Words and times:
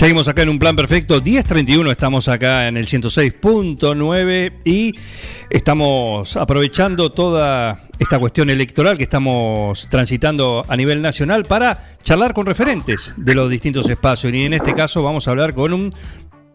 Seguimos 0.00 0.28
acá 0.28 0.40
en 0.40 0.48
un 0.48 0.58
plan 0.58 0.76
perfecto. 0.76 1.20
10.31 1.20 1.90
estamos 1.90 2.26
acá 2.28 2.68
en 2.68 2.78
el 2.78 2.86
106.9 2.86 4.54
y 4.64 4.94
estamos 5.50 6.38
aprovechando 6.38 7.12
toda 7.12 7.82
esta 7.98 8.18
cuestión 8.18 8.48
electoral 8.48 8.96
que 8.96 9.02
estamos 9.02 9.88
transitando 9.90 10.64
a 10.66 10.74
nivel 10.78 11.02
nacional 11.02 11.44
para 11.44 11.78
charlar 12.02 12.32
con 12.32 12.46
referentes 12.46 13.12
de 13.18 13.34
los 13.34 13.50
distintos 13.50 13.90
espacios. 13.90 14.32
Y 14.32 14.46
en 14.46 14.54
este 14.54 14.72
caso 14.72 15.02
vamos 15.02 15.28
a 15.28 15.32
hablar 15.32 15.52
con 15.52 15.74
un 15.74 15.90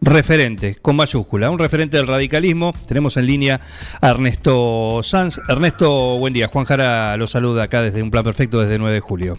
referente, 0.00 0.74
con 0.82 0.96
mayúscula, 0.96 1.48
un 1.48 1.60
referente 1.60 1.98
del 1.98 2.08
radicalismo. 2.08 2.74
Tenemos 2.88 3.16
en 3.16 3.26
línea 3.26 3.60
a 4.00 4.10
Ernesto 4.10 5.04
Sanz. 5.04 5.38
Ernesto, 5.48 6.18
buen 6.18 6.32
día. 6.32 6.48
Juan 6.48 6.64
Jara 6.64 7.16
lo 7.16 7.28
saluda 7.28 7.62
acá 7.62 7.80
desde 7.80 8.02
un 8.02 8.10
plan 8.10 8.24
perfecto 8.24 8.58
desde 8.58 8.76
9 8.76 8.92
de 8.92 9.00
julio. 9.00 9.38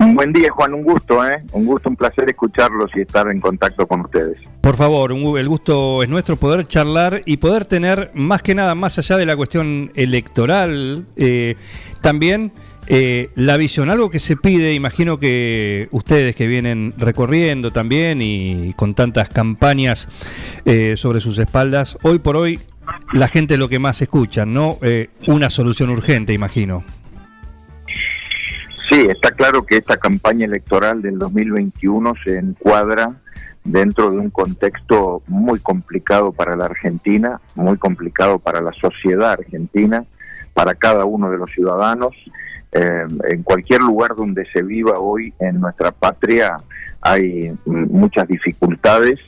Buen 0.00 0.32
día, 0.32 0.48
Juan, 0.50 0.72
un 0.72 0.82
gusto, 0.82 1.22
¿eh? 1.28 1.42
Un 1.52 1.66
gusto, 1.66 1.90
un 1.90 1.96
placer 1.96 2.26
escucharlos 2.26 2.90
y 2.96 3.02
estar 3.02 3.28
en 3.28 3.38
contacto 3.38 3.86
con 3.86 4.00
ustedes. 4.00 4.38
Por 4.62 4.74
favor, 4.74 5.12
el 5.12 5.48
gusto 5.48 6.02
es 6.02 6.08
nuestro 6.08 6.36
poder 6.36 6.66
charlar 6.66 7.20
y 7.26 7.36
poder 7.36 7.66
tener, 7.66 8.10
más 8.14 8.40
que 8.40 8.54
nada, 8.54 8.74
más 8.74 8.98
allá 8.98 9.18
de 9.18 9.26
la 9.26 9.36
cuestión 9.36 9.92
electoral, 9.94 11.04
eh, 11.16 11.56
también 12.00 12.50
eh, 12.86 13.30
la 13.34 13.58
visión, 13.58 13.90
algo 13.90 14.08
que 14.08 14.20
se 14.20 14.36
pide, 14.36 14.72
imagino 14.72 15.18
que 15.18 15.88
ustedes 15.90 16.34
que 16.34 16.46
vienen 16.46 16.94
recorriendo 16.96 17.70
también 17.70 18.22
y 18.22 18.72
con 18.76 18.94
tantas 18.94 19.28
campañas 19.28 20.08
eh, 20.64 20.94
sobre 20.96 21.20
sus 21.20 21.38
espaldas, 21.38 21.98
hoy 22.02 22.20
por 22.20 22.38
hoy 22.38 22.58
la 23.12 23.28
gente 23.28 23.58
lo 23.58 23.68
que 23.68 23.78
más 23.78 24.00
escucha, 24.00 24.46
¿no? 24.46 24.78
una 25.26 25.50
solución 25.50 25.90
urgente, 25.90 26.32
imagino. 26.32 26.84
Sí, 28.90 29.06
está 29.08 29.30
claro 29.30 29.64
que 29.64 29.76
esta 29.76 29.96
campaña 29.98 30.46
electoral 30.46 31.00
del 31.00 31.16
2021 31.16 32.12
se 32.24 32.38
encuadra 32.38 33.14
dentro 33.62 34.10
de 34.10 34.18
un 34.18 34.30
contexto 34.30 35.22
muy 35.28 35.60
complicado 35.60 36.32
para 36.32 36.56
la 36.56 36.64
Argentina, 36.64 37.40
muy 37.54 37.78
complicado 37.78 38.40
para 38.40 38.60
la 38.60 38.72
sociedad 38.72 39.32
argentina, 39.32 40.04
para 40.54 40.74
cada 40.74 41.04
uno 41.04 41.30
de 41.30 41.38
los 41.38 41.52
ciudadanos. 41.52 42.16
Eh, 42.72 43.06
en 43.28 43.42
cualquier 43.44 43.80
lugar 43.80 44.16
donde 44.16 44.44
se 44.52 44.62
viva 44.62 44.98
hoy 44.98 45.34
en 45.38 45.60
nuestra 45.60 45.92
patria 45.92 46.58
hay 47.00 47.56
muchas 47.64 48.26
dificultades. 48.26 49.20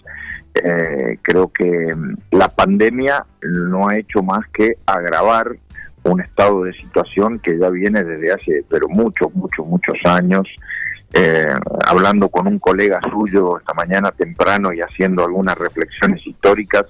Eh, 0.55 1.19
creo 1.23 1.53
que 1.53 1.95
la 2.33 2.49
pandemia 2.49 3.25
no 3.43 3.89
ha 3.89 3.97
hecho 3.97 4.25
más 4.25 4.47
que 4.53 4.77
agravar 4.87 5.57
un 6.05 6.21
estado 6.21 6.65
de 6.65 6.73
situación 6.73 7.39
que 7.39 7.59
ya 7.59 7.69
viene 7.71 8.03
desde 8.03 8.33
hace, 8.33 8.65
pero 8.69 8.89
muchos, 8.89 9.35
muchos, 9.35 9.67
muchos 9.67 9.97
años. 10.05 10.49
Eh, 11.15 11.47
hablando 11.87 12.31
con 12.31 12.47
un 12.47 12.59
colega 12.59 12.99
suyo 13.11 13.59
esta 13.59 13.75
mañana 13.75 14.11
temprano 14.13 14.73
y 14.73 14.81
haciendo 14.81 15.25
algunas 15.25 15.59
reflexiones 15.59 16.27
históricas, 16.27 16.87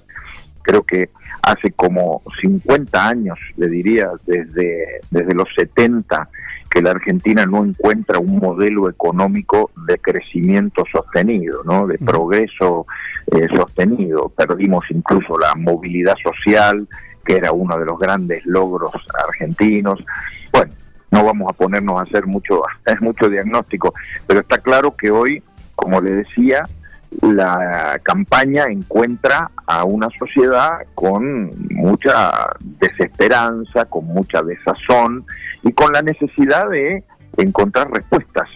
creo 0.61 0.83
que 0.83 1.09
hace 1.41 1.71
como 1.71 2.21
50 2.41 3.07
años, 3.07 3.37
le 3.57 3.67
diría, 3.67 4.09
desde, 4.25 5.01
desde 5.11 5.35
los 5.35 5.49
70, 5.55 6.29
que 6.73 6.81
la 6.81 6.91
Argentina 6.91 7.45
no 7.45 7.63
encuentra 7.63 8.17
un 8.17 8.37
modelo 8.39 8.89
económico 8.89 9.69
de 9.87 9.99
crecimiento 9.99 10.83
sostenido, 10.91 11.63
¿no? 11.65 11.85
de 11.85 11.99
progreso 11.99 12.87
eh, 13.27 13.47
sostenido. 13.55 14.29
Perdimos 14.29 14.85
incluso 14.89 15.37
la 15.37 15.53
movilidad 15.53 16.15
social, 16.23 16.87
que 17.25 17.35
era 17.37 17.51
uno 17.51 17.77
de 17.77 17.85
los 17.85 17.97
grandes 17.97 18.45
logros 18.45 18.91
argentinos. 19.27 20.03
Bueno, 20.51 20.73
no 21.11 21.23
vamos 21.23 21.49
a 21.49 21.53
ponernos 21.53 21.99
a 21.99 22.03
hacer 22.03 22.25
mucho, 22.25 22.61
mucho 23.01 23.29
diagnóstico, 23.29 23.93
pero 24.27 24.41
está 24.41 24.57
claro 24.57 24.95
que 24.95 25.11
hoy, 25.11 25.43
como 25.75 26.01
le 26.01 26.11
decía, 26.11 26.65
la 27.21 27.99
campaña 28.01 28.65
encuentra 28.65 29.51
a 29.67 29.83
una 29.83 30.07
sociedad 30.17 30.79
con 30.95 31.51
mucha 31.75 32.49
desesperanza, 32.59 33.85
con 33.85 34.05
mucha 34.05 34.41
desazón 34.41 35.23
y 35.61 35.71
con 35.73 35.93
la 35.93 36.01
necesidad 36.01 36.69
de 36.69 37.03
encontrar 37.37 37.91
respuestas. 37.91 38.49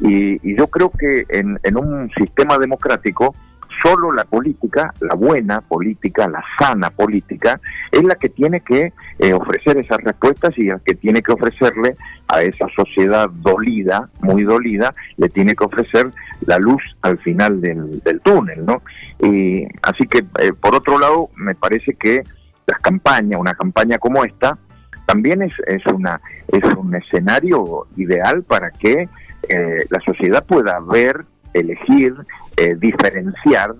Y, 0.00 0.54
yo 0.56 0.66
creo 0.68 0.90
que 0.90 1.24
en, 1.28 1.58
en 1.62 1.76
un 1.76 2.10
sistema 2.16 2.58
democrático 2.58 3.34
solo 3.82 4.12
la 4.12 4.24
política, 4.24 4.92
la 5.00 5.14
buena 5.14 5.60
política, 5.60 6.28
la 6.28 6.42
sana 6.58 6.90
política, 6.90 7.60
es 7.90 8.02
la 8.02 8.14
que 8.14 8.28
tiene 8.28 8.60
que 8.60 8.92
eh, 9.18 9.32
ofrecer 9.32 9.78
esas 9.78 9.98
respuestas 9.98 10.56
y 10.56 10.64
la 10.64 10.78
que 10.78 10.94
tiene 10.94 11.22
que 11.22 11.32
ofrecerle 11.32 11.96
a 12.28 12.42
esa 12.42 12.66
sociedad 12.74 13.28
dolida, 13.30 14.08
muy 14.20 14.44
dolida, 14.44 14.94
le 15.16 15.28
tiene 15.28 15.54
que 15.54 15.64
ofrecer 15.64 16.10
la 16.46 16.58
luz 16.58 16.82
al 17.02 17.18
final 17.18 17.60
del, 17.60 18.00
túnel, 18.22 18.64
¿no? 18.64 18.82
Y 19.20 19.66
así 19.82 20.06
que, 20.06 20.24
eh, 20.40 20.52
por 20.58 20.74
otro 20.74 20.98
lado, 20.98 21.30
me 21.36 21.54
parece 21.54 21.94
que 21.94 22.22
las 22.66 22.80
campañas, 22.80 23.40
una 23.40 23.54
campaña 23.54 23.98
como 23.98 24.24
esta, 24.24 24.58
también 25.06 25.42
es, 25.42 25.52
es, 25.66 25.84
una, 25.86 26.20
es 26.48 26.64
un 26.64 26.94
escenario 26.94 27.86
ideal 27.96 28.42
para 28.42 28.70
que 28.70 29.08
eh, 29.48 29.84
la 29.90 30.00
sociedad 30.00 30.44
pueda 30.44 30.80
ver, 30.80 31.24
elegir 31.54 32.14
eh, 32.56 32.74
diferenciar 32.76 33.74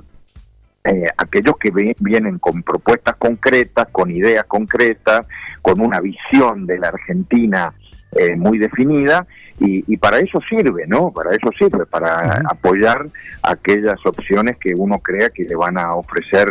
eh, 0.84 1.04
aquellos 1.16 1.56
que 1.58 1.70
vienen 1.98 2.38
con 2.38 2.62
propuestas 2.62 3.16
concretas, 3.16 3.88
con 3.90 4.10
ideas 4.10 4.44
concretas, 4.44 5.26
con 5.62 5.80
una 5.80 6.00
visión 6.00 6.66
de 6.66 6.78
la 6.78 6.88
Argentina 6.88 7.72
eh, 8.12 8.36
muy 8.36 8.58
definida 8.58 9.26
y, 9.60 9.96
para 9.98 10.18
eso 10.18 10.40
sirve, 10.48 10.84
¿no? 10.88 11.12
Para 11.12 11.30
eso 11.30 11.48
sirve, 11.56 11.86
para 11.86 12.42
apoyar 12.50 13.06
aquellas 13.42 14.04
opciones 14.04 14.56
que 14.56 14.74
uno 14.74 14.98
crea 14.98 15.30
que 15.30 15.44
le 15.44 15.54
van 15.54 15.78
a 15.78 15.94
ofrecer 15.94 16.48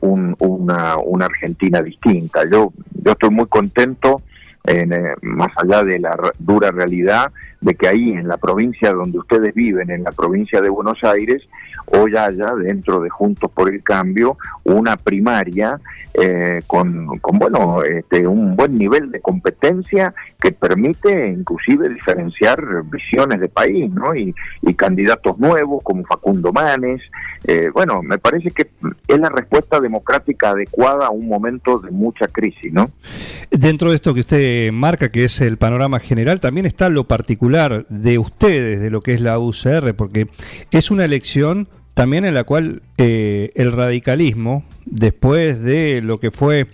una, 0.00 0.98
una 0.98 1.24
Argentina 1.24 1.82
distinta. 1.82 2.42
Yo, 2.44 2.74
yo 3.02 3.12
estoy 3.12 3.30
muy 3.30 3.46
contento 3.46 4.20
en, 4.64 4.92
eh, 4.92 5.14
más 5.22 5.50
allá 5.56 5.84
de 5.84 5.98
la 5.98 6.16
dura 6.38 6.70
realidad 6.70 7.32
de 7.60 7.74
que 7.74 7.88
ahí 7.88 8.10
en 8.10 8.28
la 8.28 8.36
provincia 8.36 8.92
donde 8.92 9.18
ustedes 9.18 9.54
viven, 9.54 9.90
en 9.90 10.04
la 10.04 10.12
provincia 10.12 10.60
de 10.60 10.68
Buenos 10.68 11.02
Aires, 11.02 11.42
hoy 11.86 12.16
haya 12.16 12.54
dentro 12.54 13.00
de 13.00 13.08
Juntos 13.08 13.50
por 13.50 13.72
el 13.72 13.82
Cambio 13.82 14.36
una 14.64 14.96
primaria 14.96 15.80
eh, 16.20 16.62
con, 16.66 17.18
con, 17.18 17.38
bueno, 17.38 17.82
este, 17.82 18.26
un 18.26 18.56
buen 18.56 18.76
nivel 18.76 19.10
de 19.10 19.20
competencia 19.20 20.14
que 20.40 20.52
permite 20.52 21.28
inclusive 21.28 21.88
diferenciar 21.88 22.60
visiones 22.84 23.40
de 23.40 23.48
país, 23.48 23.90
¿no? 23.92 24.14
Y, 24.14 24.34
candidatos 24.76 25.38
nuevos 25.40 25.82
como 25.82 26.04
Facundo 26.04 26.52
Manes. 26.52 27.00
Eh, 27.44 27.68
bueno, 27.74 28.00
me 28.00 28.18
parece 28.18 28.52
que 28.52 28.70
es 29.08 29.18
la 29.18 29.28
respuesta 29.28 29.80
democrática 29.80 30.50
adecuada 30.50 31.06
a 31.06 31.10
un 31.10 31.26
momento 31.26 31.80
de 31.80 31.90
mucha 31.90 32.28
crisis, 32.28 32.72
¿no? 32.72 32.88
Dentro 33.50 33.90
de 33.90 33.96
esto 33.96 34.14
que 34.14 34.20
usted 34.20 34.36
marca, 34.72 35.10
que 35.10 35.24
es 35.24 35.40
el 35.40 35.56
panorama 35.56 36.00
general, 36.00 36.40
también 36.40 36.66
está 36.66 36.88
lo 36.88 37.04
particular 37.04 37.86
de 37.88 38.18
ustedes, 38.18 38.80
de 38.80 38.90
lo 38.90 39.00
que 39.00 39.14
es 39.14 39.20
la 39.20 39.38
UCR, 39.38 39.94
porque 39.94 40.28
es 40.70 40.90
una 40.90 41.04
elección 41.04 41.68
también 41.94 42.24
en 42.24 42.34
la 42.34 42.44
cual 42.44 42.82
eh, 42.96 43.50
el 43.56 43.72
radicalismo, 43.72 44.64
después 44.84 45.62
de 45.62 46.00
lo 46.02 46.20
que 46.20 46.30
fue 46.30 46.68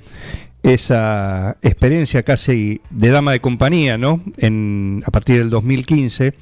esa 0.64 1.58
experiencia 1.62 2.22
casi 2.22 2.80
de 2.88 3.10
dama 3.10 3.32
de 3.32 3.40
compañía, 3.40 3.98
¿no? 3.98 4.22
En, 4.38 5.02
a 5.06 5.10
partir 5.10 5.38
del 5.38 5.50
2015, 5.50 6.32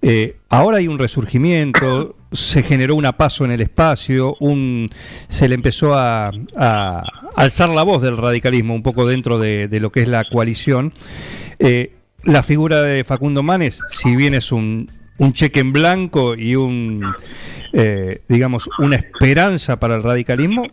eh, 0.00 0.36
ahora 0.48 0.78
hay 0.78 0.88
un 0.88 0.98
resurgimiento, 0.98 2.16
se 2.32 2.62
generó 2.62 2.94
un 2.94 3.04
paso 3.16 3.44
en 3.44 3.50
el 3.50 3.60
espacio, 3.60 4.34
un, 4.40 4.88
se 5.28 5.46
le 5.46 5.54
empezó 5.54 5.94
a, 5.94 6.32
alzar 7.36 7.68
la 7.68 7.82
voz 7.82 8.00
del 8.00 8.16
radicalismo 8.16 8.74
un 8.74 8.82
poco 8.82 9.06
dentro 9.06 9.38
de, 9.38 9.68
lo 9.78 9.92
que 9.92 10.00
es 10.00 10.08
la 10.08 10.24
coalición. 10.24 10.94
Eh, 11.58 11.92
la 12.24 12.42
figura 12.42 12.82
de 12.82 13.04
Facundo 13.04 13.42
Manes, 13.42 13.80
si 13.90 14.16
bien 14.16 14.32
es 14.32 14.52
un, 14.52 14.90
un 15.18 15.32
cheque 15.34 15.60
en 15.60 15.72
blanco 15.72 16.34
y 16.34 16.56
un 16.56 17.04
eh, 17.78 18.22
digamos, 18.28 18.70
una 18.78 18.96
esperanza 18.96 19.78
para 19.78 19.96
el 19.96 20.02
radicalismo, 20.02 20.66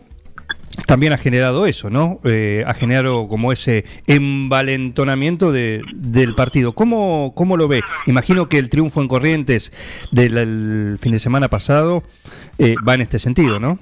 también 0.86 1.14
ha 1.14 1.18
generado 1.18 1.66
eso, 1.66 1.90
¿no? 1.90 2.20
Eh, 2.24 2.64
ha 2.68 2.74
generado 2.74 3.28
como 3.28 3.52
ese 3.52 3.86
envalentonamiento 4.08 5.52
de, 5.52 5.82
del 5.94 6.36
partido. 6.36 6.74
¿Cómo, 6.74 7.34
¿Cómo 7.36 7.58
lo 7.58 7.68
ve? 7.68 7.82
Imagino 8.06 8.50
que 8.50 8.58
el 8.58 8.70
triunfo 8.70 9.02
en 9.02 9.08
Corrientes 9.08 9.72
del 10.12 10.98
fin 11.00 11.12
de 11.12 11.20
semana 11.20 11.48
pasado 11.48 12.04
eh, 12.58 12.76
va 12.88 12.96
en 12.96 13.02
este 13.02 13.20
sentido, 13.20 13.60
¿no? 13.60 13.80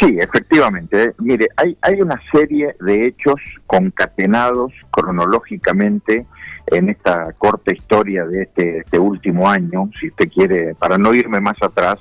Sí, 0.00 0.16
efectivamente. 0.20 1.12
Mire, 1.18 1.48
hay, 1.56 1.76
hay 1.82 2.00
una 2.00 2.20
serie 2.32 2.74
de 2.80 3.06
hechos 3.06 3.40
concatenados 3.66 4.72
cronológicamente 4.90 6.26
en 6.70 6.88
esta 6.88 7.32
corta 7.38 7.72
historia 7.72 8.26
de 8.26 8.42
este, 8.42 8.78
este 8.78 8.98
último 8.98 9.48
año, 9.48 9.90
si 9.98 10.08
usted 10.08 10.28
quiere, 10.28 10.74
para 10.74 10.98
no 10.98 11.14
irme 11.14 11.40
más 11.40 11.56
atrás, 11.62 11.98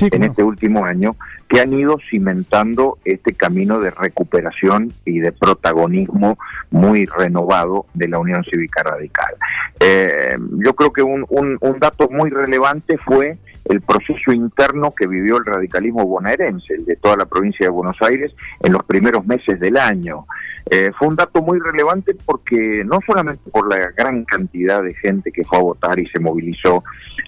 en 0.00 0.24
este 0.24 0.42
último 0.42 0.84
año, 0.84 1.16
que 1.48 1.60
han 1.60 1.72
ido 1.72 1.98
cimentando 2.10 2.98
este 3.04 3.34
camino 3.34 3.80
de 3.80 3.90
recuperación 3.90 4.92
y 5.04 5.20
de 5.20 5.32
protagonismo 5.32 6.38
muy 6.70 7.06
renovado 7.06 7.86
de 7.94 8.08
la 8.08 8.18
Unión 8.18 8.44
Cívica 8.44 8.82
Radical. 8.82 9.34
Eh, 9.80 10.36
yo 10.58 10.74
creo 10.74 10.92
que 10.92 11.02
un, 11.02 11.24
un, 11.30 11.56
un 11.60 11.78
dato 11.78 12.08
muy 12.10 12.30
relevante 12.30 12.98
fue 12.98 13.38
el 13.68 13.80
proceso 13.80 14.32
interno 14.32 14.94
que 14.94 15.06
vivió 15.06 15.38
el 15.38 15.44
radicalismo 15.44 16.06
bonaerense, 16.06 16.74
el 16.74 16.84
de 16.84 16.96
toda 16.96 17.16
la 17.16 17.26
provincia 17.26 17.66
de 17.66 17.70
Buenos 17.70 17.96
Aires, 18.00 18.32
en 18.62 18.72
los 18.72 18.82
primeros 18.84 19.26
meses 19.26 19.58
del 19.60 19.76
año. 19.76 20.26
Eh, 20.68 20.90
fue 20.98 21.06
un 21.06 21.14
dato 21.14 21.42
muy 21.42 21.60
relevante 21.60 22.16
porque 22.26 22.82
no 22.84 22.98
solamente 23.06 23.48
por 23.50 23.68
la 23.68 23.92
gran 23.96 24.24
cantidad 24.24 24.82
de 24.82 24.94
gente 24.94 25.30
que 25.30 25.44
fue 25.44 25.58
a 25.58 25.62
votar 25.62 25.96
y 25.96 26.08
se 26.08 26.18
movilizó, 26.18 26.82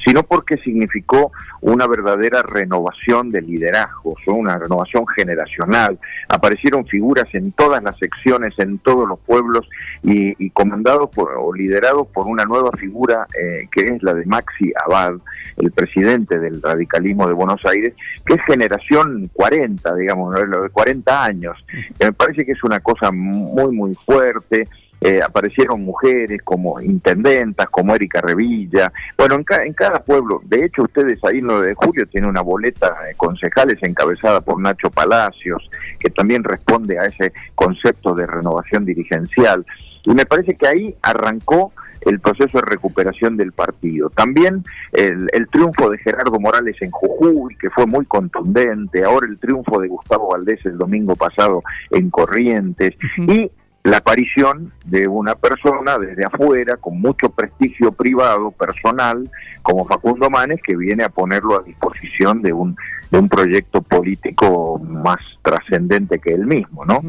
sino 0.05 0.25
porque 0.25 0.57
significó 0.57 1.31
una 1.61 1.87
verdadera 1.87 2.43
renovación 2.43 3.31
de 3.31 3.43
liderazgos, 3.43 4.17
una 4.27 4.59
renovación 4.59 5.07
generacional. 5.07 6.01
Aparecieron 6.29 6.85
figuras 6.85 7.27
en 7.33 7.53
todas 7.53 7.81
las 7.83 7.97
secciones, 7.99 8.55
en 8.59 8.79
todos 8.79 9.09
los 9.09 9.21
pueblos 9.21 9.69
y, 10.03 10.51
comandados 10.51 11.11
por, 11.11 11.33
o 11.39 11.53
liderados 11.53 12.09
por 12.09 12.27
una 12.27 12.45
nueva 12.45 12.73
figura 12.73 13.27
eh, 13.41 13.69
que 13.71 13.83
es 13.83 14.03
la 14.03 14.15
de 14.15 14.25
Maxi 14.27 14.73
Abad, 14.85 15.15
el 15.59 15.71
presidente 15.71 16.28
del 16.37 16.61
radicalismo 16.61 17.29
de 17.29 17.33
Buenos 17.33 17.65
Aires, 17.65 17.95
que 18.27 18.35
es 18.35 18.43
generación 18.45 19.31
40, 19.33 19.95
digamos, 19.95 20.35
de 20.35 20.69
40 20.71 21.25
años. 21.25 21.65
me 22.01 22.13
parece 22.13 22.45
que 22.45 22.53
es 22.53 22.65
una 22.65 22.81
cosa 22.81 23.13
muy, 23.13 23.73
muy 23.75 23.95
fuerte. 23.95 24.69
Eh, 25.01 25.23
aparecieron 25.23 25.85
mujeres 25.85 26.43
como 26.43 26.81
intendentas, 26.81 27.69
como 27.69 27.95
Erika 27.95 28.21
Revilla. 28.21 28.93
Bueno, 29.17 29.37
en, 29.37 29.45
en, 29.65 29.73
cada 29.73 30.01
pueblo, 30.01 30.41
de 30.45 30.65
hecho, 30.65 30.83
ustedes 30.83 31.21
ahí 31.23 31.41
9 31.41 31.69
de 31.69 31.75
julio 31.75 32.05
tiene 32.07 32.27
una 32.27 32.41
boleta 32.41 32.97
de 33.07 33.15
concejales 33.15 33.79
encabezada 33.83 34.41
por 34.41 34.61
Nacho 34.61 34.91
Palacios, 34.91 35.71
que 36.01 36.11
también 36.11 36.43
responde 36.43 36.99
a 36.99 37.05
ese 37.05 37.33
concepto 37.55 38.13
de 38.13 38.27
renovación 38.27 38.85
dirigencial. 38.85 39.65
Y 40.03 40.11
me 40.15 40.27
parece 40.27 40.57
que 40.57 40.67
ahí 40.67 40.97
arrancó 41.01 41.73
el 42.07 42.21
proceso 42.21 42.59
de 42.59 42.67
recuperación 42.67 43.37
del 43.37 43.53
partido. 43.53 44.11
También 44.11 44.65
el, 44.93 45.29
triunfo 45.51 45.91
de 45.91 45.99
Gerardo 45.99 46.39
Morales 46.39 46.77
en 46.81 46.91
Jujuy, 46.91 47.57
que 47.57 47.71
fue 47.71 47.87
muy 47.87 48.05
contundente, 48.07 49.05
ahora 49.05 49.27
el 49.27 49.39
triunfo 49.39 49.81
de 49.81 49.89
Gustavo 49.89 50.29
Valdés 50.31 50.65
el 50.67 50.79
domingo 50.79 51.17
pasado 51.17 51.63
en 51.91 52.11
Corrientes, 52.11 52.95
y 53.17 53.51
la 53.85 53.99
aparición 53.99 54.73
de 54.85 55.09
una 55.09 55.35
persona 55.35 55.99
desde 55.99 56.25
afuera 56.25 56.77
con 56.77 57.01
mucho 57.01 57.31
prestigio 57.31 57.93
privado, 57.93 58.51
personal, 58.51 59.31
como 59.63 59.87
Facundo 59.87 60.29
Manes, 60.29 60.61
que 60.63 60.77
viene 60.77 61.05
a 61.05 61.09
ponerlo 61.09 61.59
a 61.59 61.63
disposición 61.63 62.43
de 62.43 62.53
un, 62.53 62.77
de 63.11 63.19
un 63.19 63.29
proyecto 63.29 63.81
político 63.81 64.79
más 64.79 65.19
trascendente 65.43 66.19
que 66.19 66.35
él 66.35 66.47
mismo, 66.47 66.85
¿no? 66.85 67.01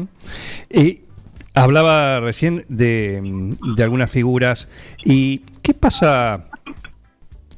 Y 0.70 1.02
hablaba 1.54 2.20
recién 2.20 2.64
de, 2.68 3.54
de 3.76 3.82
algunas 3.82 4.10
figuras. 4.10 4.68
¿Y 5.04 5.38
qué 5.62 5.74
pasa 5.74 6.46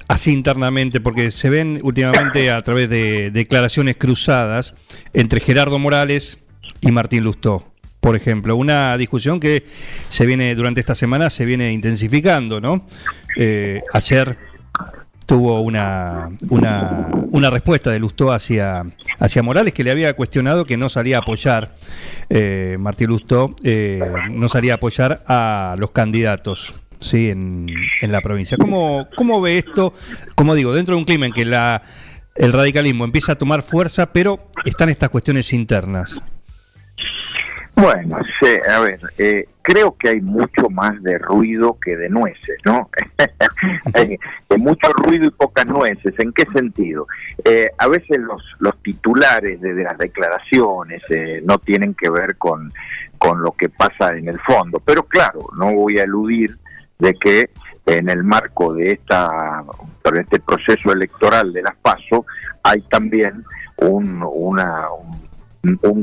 así 0.09 0.33
internamente, 0.33 1.01
porque 1.01 1.31
se 1.31 1.49
ven 1.49 1.81
últimamente 1.83 2.51
a 2.51 2.61
través 2.61 2.91
de 2.91 3.31
declaraciones 3.31 3.97
cruzadas 3.97 4.75
entre 5.15 5.41
Gerardo 5.41 5.79
Morales 5.79 6.39
y 6.83 6.93
Martín 6.93 7.25
Lustó 7.25 7.73
por 8.03 8.17
ejemplo, 8.17 8.57
una 8.57 8.99
discusión 8.99 9.39
que 9.39 9.63
se 10.09 10.27
viene 10.27 10.57
durante 10.57 10.81
esta 10.81 10.97
semana 10.97 11.31
se 11.31 11.45
viene 11.45 11.73
intensificando, 11.73 12.61
¿no? 12.61 12.85
Eh, 13.37 13.81
ayer 13.93 14.37
tuvo 15.27 15.61
una, 15.61 16.31
una, 16.51 17.09
una, 17.31 17.51
respuesta 17.51 17.91
de 17.91 17.99
Lustó 17.99 18.33
hacia, 18.33 18.85
hacia 19.19 19.43
Morales 19.43 19.73
que 19.73 19.85
le 19.85 19.91
había 19.91 20.15
cuestionado 20.15 20.65
que 20.65 20.77
no 20.77 20.89
salía 20.89 21.19
a 21.19 21.21
apoyar, 21.21 21.75
eh, 22.29 22.77
Martín 22.79 23.09
Lustó, 23.09 23.55
eh, 23.65 24.03
no 24.31 24.49
salía 24.49 24.73
a 24.73 24.77
apoyar 24.77 25.23
a 25.27 25.77
los 25.79 25.91
candidatos. 25.91 26.75
Sí, 27.01 27.31
en, 27.31 27.67
en 28.01 28.13
la 28.13 28.21
provincia. 28.21 28.57
¿Cómo, 28.57 29.09
¿Cómo 29.17 29.41
ve 29.41 29.59
esto? 29.59 29.93
Como 30.37 30.55
digo, 30.55 30.73
dentro 30.73 30.95
de 30.95 31.01
un 31.01 31.05
clima 31.05 31.27
en 31.27 31.33
que 31.33 31.45
la, 31.45 31.83
el 32.37 32.53
radicalismo 32.53 33.05
empieza 33.05 33.33
a 33.33 33.35
tomar 33.35 33.63
fuerza, 33.63 34.13
pero 34.13 34.49
están 34.65 34.89
estas 34.89 35.11
cuestiones 35.11 35.53
internas. 35.53 36.21
Bueno, 37.75 38.19
sí, 38.41 38.51
a 38.69 38.79
ver, 38.81 39.01
eh, 39.19 39.49
creo 39.63 39.97
que 39.97 40.11
hay 40.11 40.21
mucho 40.21 40.69
más 40.69 41.03
de 41.03 41.19
ruido 41.19 41.79
que 41.81 41.97
de 41.97 42.09
nueces, 42.09 42.59
¿no? 42.65 42.91
hay, 43.95 44.19
mucho 44.59 44.93
ruido 44.93 45.27
y 45.27 45.31
pocas 45.31 45.67
nueces. 45.67 46.15
¿En 46.19 46.33
qué 46.33 46.45
sentido? 46.53 47.07
Eh, 47.45 47.69
a 47.79 47.89
veces 47.89 48.19
los, 48.19 48.43
los 48.59 48.77
titulares 48.83 49.61
de, 49.61 49.75
las 49.75 49.97
declaraciones 49.97 51.03
eh, 51.09 51.41
no 51.45 51.59
tienen 51.59 51.95
que 51.95 52.11
ver 52.11 52.37
con, 52.37 52.73
con 53.19 53.43
lo 53.43 53.53
que 53.53 53.69
pasa 53.69 54.17
en 54.17 54.29
el 54.29 54.39
fondo. 54.41 54.81
Pero 54.85 55.05
claro, 55.05 55.41
no 55.57 55.73
voy 55.73 55.99
a 55.99 56.05
eludir 56.05 56.57
de 56.99 57.15
que 57.15 57.51
en 57.87 58.09
el 58.09 58.23
marco 58.23 58.75
de 58.75 58.93
esta 58.93 59.65
de 60.05 60.21
este 60.21 60.39
proceso 60.41 60.93
electoral 60.93 61.53
de 61.53 61.63
las 61.63 61.75
PASO 61.77 62.27
hay 62.63 62.81
también 62.83 63.45
un, 63.79 64.23
una, 64.23 64.91
un 64.93 65.32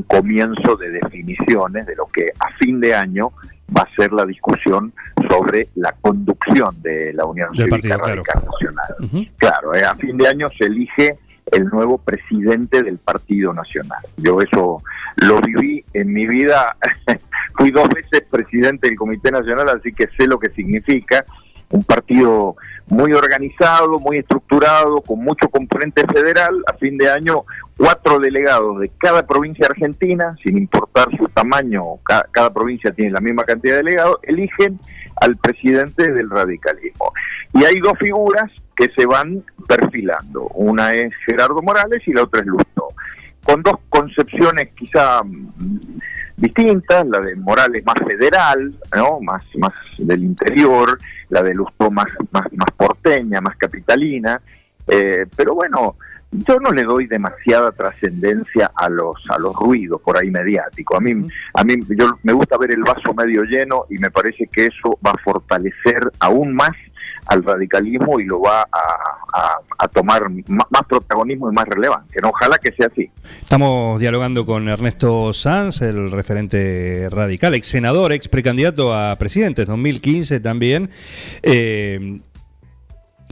comienzo 0.06 0.76
de 0.76 0.90
definiciones 0.90 1.86
de 1.86 1.94
lo 1.96 2.06
que 2.06 2.26
a 2.38 2.56
fin 2.58 2.80
de 2.80 2.94
año 2.94 3.32
va 3.76 3.82
a 3.82 3.94
ser 3.94 4.12
la 4.12 4.24
discusión 4.24 4.92
sobre 5.28 5.68
la 5.74 5.92
conducción 6.00 6.80
de 6.82 7.12
la 7.12 7.24
Unión 7.24 7.50
Cívica 7.54 7.96
Radical 7.96 8.42
Nacional. 8.44 9.30
Claro, 9.36 9.74
eh, 9.74 9.84
a 9.84 9.94
fin 9.94 10.16
de 10.16 10.28
año 10.28 10.48
se 10.58 10.66
elige 10.66 11.18
el 11.52 11.64
nuevo 11.66 11.98
presidente 11.98 12.82
del 12.82 12.98
Partido 12.98 13.52
Nacional. 13.52 14.00
Yo 14.16 14.40
eso 14.40 14.82
lo 15.16 15.40
viví 15.40 15.84
en 15.92 16.12
mi 16.12 16.26
vida, 16.26 16.76
fui 17.58 17.70
dos 17.70 17.88
veces 17.88 18.22
presidente 18.30 18.88
del 18.88 18.96
Comité 18.96 19.30
Nacional, 19.30 19.68
así 19.68 19.92
que 19.92 20.08
sé 20.16 20.26
lo 20.26 20.38
que 20.38 20.50
significa 20.50 21.24
un 21.70 21.84
partido 21.84 22.56
muy 22.88 23.12
organizado, 23.12 23.98
muy 24.00 24.18
estructurado, 24.18 25.00
con 25.00 25.20
mucho 25.20 25.48
componente 25.48 26.04
federal. 26.12 26.62
A 26.66 26.74
fin 26.74 26.98
de 26.98 27.08
año, 27.08 27.44
cuatro 27.76 28.18
delegados 28.18 28.80
de 28.80 28.90
cada 28.98 29.26
provincia 29.26 29.66
argentina, 29.66 30.36
sin 30.42 30.58
importar 30.58 31.08
su 31.16 31.28
tamaño, 31.28 31.96
cada, 32.04 32.52
provincia 32.52 32.92
tiene 32.92 33.12
la 33.12 33.20
misma 33.20 33.44
cantidad 33.44 33.74
de 33.74 33.84
delegados, 33.84 34.18
eligen 34.24 34.78
al 35.20 35.36
presidente 35.36 36.10
del 36.12 36.28
radicalismo. 36.28 37.12
Y 37.54 37.64
hay 37.64 37.78
dos 37.80 37.94
figuras 37.98 38.50
que 38.74 38.90
se 38.96 39.06
van 39.06 39.44
perfilando. 39.68 40.48
Una 40.54 40.92
es 40.94 41.12
Gerardo 41.24 41.62
Morales 41.62 42.02
y 42.06 42.12
la 42.12 42.24
otra 42.24 42.40
es 42.40 42.46
Lusto. 42.46 42.88
Con 43.44 43.62
dos 43.62 43.76
concepciones 43.88 44.70
quizá 44.76 45.22
distintas, 46.36 47.06
la 47.06 47.20
de 47.20 47.36
Morales 47.36 47.84
más 47.84 47.96
federal, 48.06 48.74
¿no? 48.96 49.20
más, 49.20 49.44
más 49.56 49.72
del 49.98 50.24
interior, 50.24 50.98
la 51.30 51.42
de 51.42 51.54
Lustó 51.54 51.90
más, 51.90 52.08
más, 52.30 52.44
más 52.52 52.70
porteña, 52.76 53.40
más 53.40 53.56
capitalina, 53.56 54.40
eh, 54.86 55.26
pero 55.36 55.54
bueno, 55.54 55.96
yo 56.32 56.60
no 56.60 56.70
le 56.70 56.84
doy 56.84 57.06
demasiada 57.06 57.72
trascendencia 57.72 58.70
a 58.74 58.88
los 58.88 59.16
a 59.30 59.38
los 59.38 59.54
ruidos 59.56 60.00
por 60.00 60.16
ahí 60.16 60.30
mediáticos. 60.30 60.98
A 60.98 61.00
mí 61.00 61.28
a 61.54 61.64
mí 61.64 61.74
yo 61.96 62.18
me 62.22 62.32
gusta 62.32 62.56
ver 62.56 62.70
el 62.70 62.82
vaso 62.82 63.12
medio 63.14 63.42
lleno 63.42 63.86
y 63.90 63.98
me 63.98 64.10
parece 64.10 64.46
que 64.46 64.66
eso 64.66 64.98
va 65.04 65.10
a 65.10 65.22
fortalecer 65.24 66.10
aún 66.20 66.54
más 66.54 66.70
al 67.30 67.44
radicalismo 67.44 68.18
y 68.18 68.24
lo 68.24 68.40
va 68.40 68.62
a, 68.62 69.88
tomar 69.88 70.28
más, 70.48 70.82
protagonismo 70.88 71.50
y 71.50 71.54
más 71.54 71.64
relevancia. 71.66 72.20
Ojalá 72.24 72.58
que 72.58 72.72
sea 72.72 72.88
así. 72.88 73.08
Estamos 73.40 74.00
dialogando 74.00 74.44
con 74.44 74.68
Ernesto 74.68 75.32
Sanz, 75.32 75.80
el 75.82 76.10
referente 76.10 77.08
radical, 77.08 77.54
ex 77.54 77.68
senador, 77.68 78.12
ex 78.12 78.28
precandidato 78.28 78.92
a 78.94 79.16
presidente, 79.16 79.64
2015 79.64 80.40
también, 80.40 80.90
eh, 81.42 82.16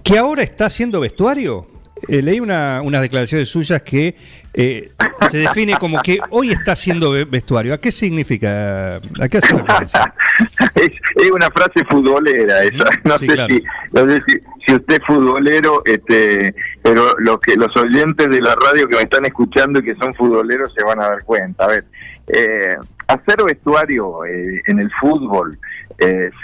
que 0.05 0.19
ahora 0.19 0.43
está 0.43 0.67
haciendo 0.67 1.01
vestuario. 1.01 1.67
Eh, 2.07 2.23
leí 2.23 2.41
una, 2.41 2.81
unas 2.83 3.03
declaraciones 3.03 3.49
suyas 3.49 3.83
que 3.83 4.15
eh, 4.55 4.93
se 5.31 5.39
define 5.39 5.77
como 5.79 6.01
que 6.01 6.19
hoy 6.31 6.51
está 6.51 6.73
haciendo 6.73 7.13
vestuario. 7.29 7.75
¿A 7.75 7.79
qué 7.79 7.91
significa? 7.91 8.97
¿A 8.97 9.29
qué 9.29 9.39
hace 9.39 9.57
referencia? 9.57 10.15
es, 10.75 11.31
una 11.31 11.51
frase 11.51 11.85
futbolera 11.91 12.63
esa. 12.63 12.85
No, 13.05 13.19
sé, 13.19 13.27
si, 13.27 13.65
no 13.93 14.09
sé 14.09 14.23
si, 14.67 14.75
usted 14.75 14.97
es 14.97 15.07
futbolero, 15.07 15.83
este, 15.85 16.55
pero 16.83 17.15
los 17.19 17.41
que 17.41 17.57
los 17.57 17.75
oyentes 17.77 18.29
de 18.29 18.41
la 18.41 18.55
radio 18.55 18.89
que 18.89 18.97
me 18.97 19.03
están 19.03 19.25
escuchando 19.25 19.81
y 19.81 19.85
que 19.85 19.95
son 19.97 20.15
futboleros 20.15 20.73
se 20.75 20.85
van 20.85 21.01
a 21.01 21.09
dar 21.09 21.25
cuenta. 21.25 21.65
A 21.65 21.69
ver, 21.69 21.85
eh, 22.29 22.77
hacer 23.09 23.43
vestuario 23.45 24.25
en 24.25 24.79
el 24.79 24.91
fútbol 25.01 25.59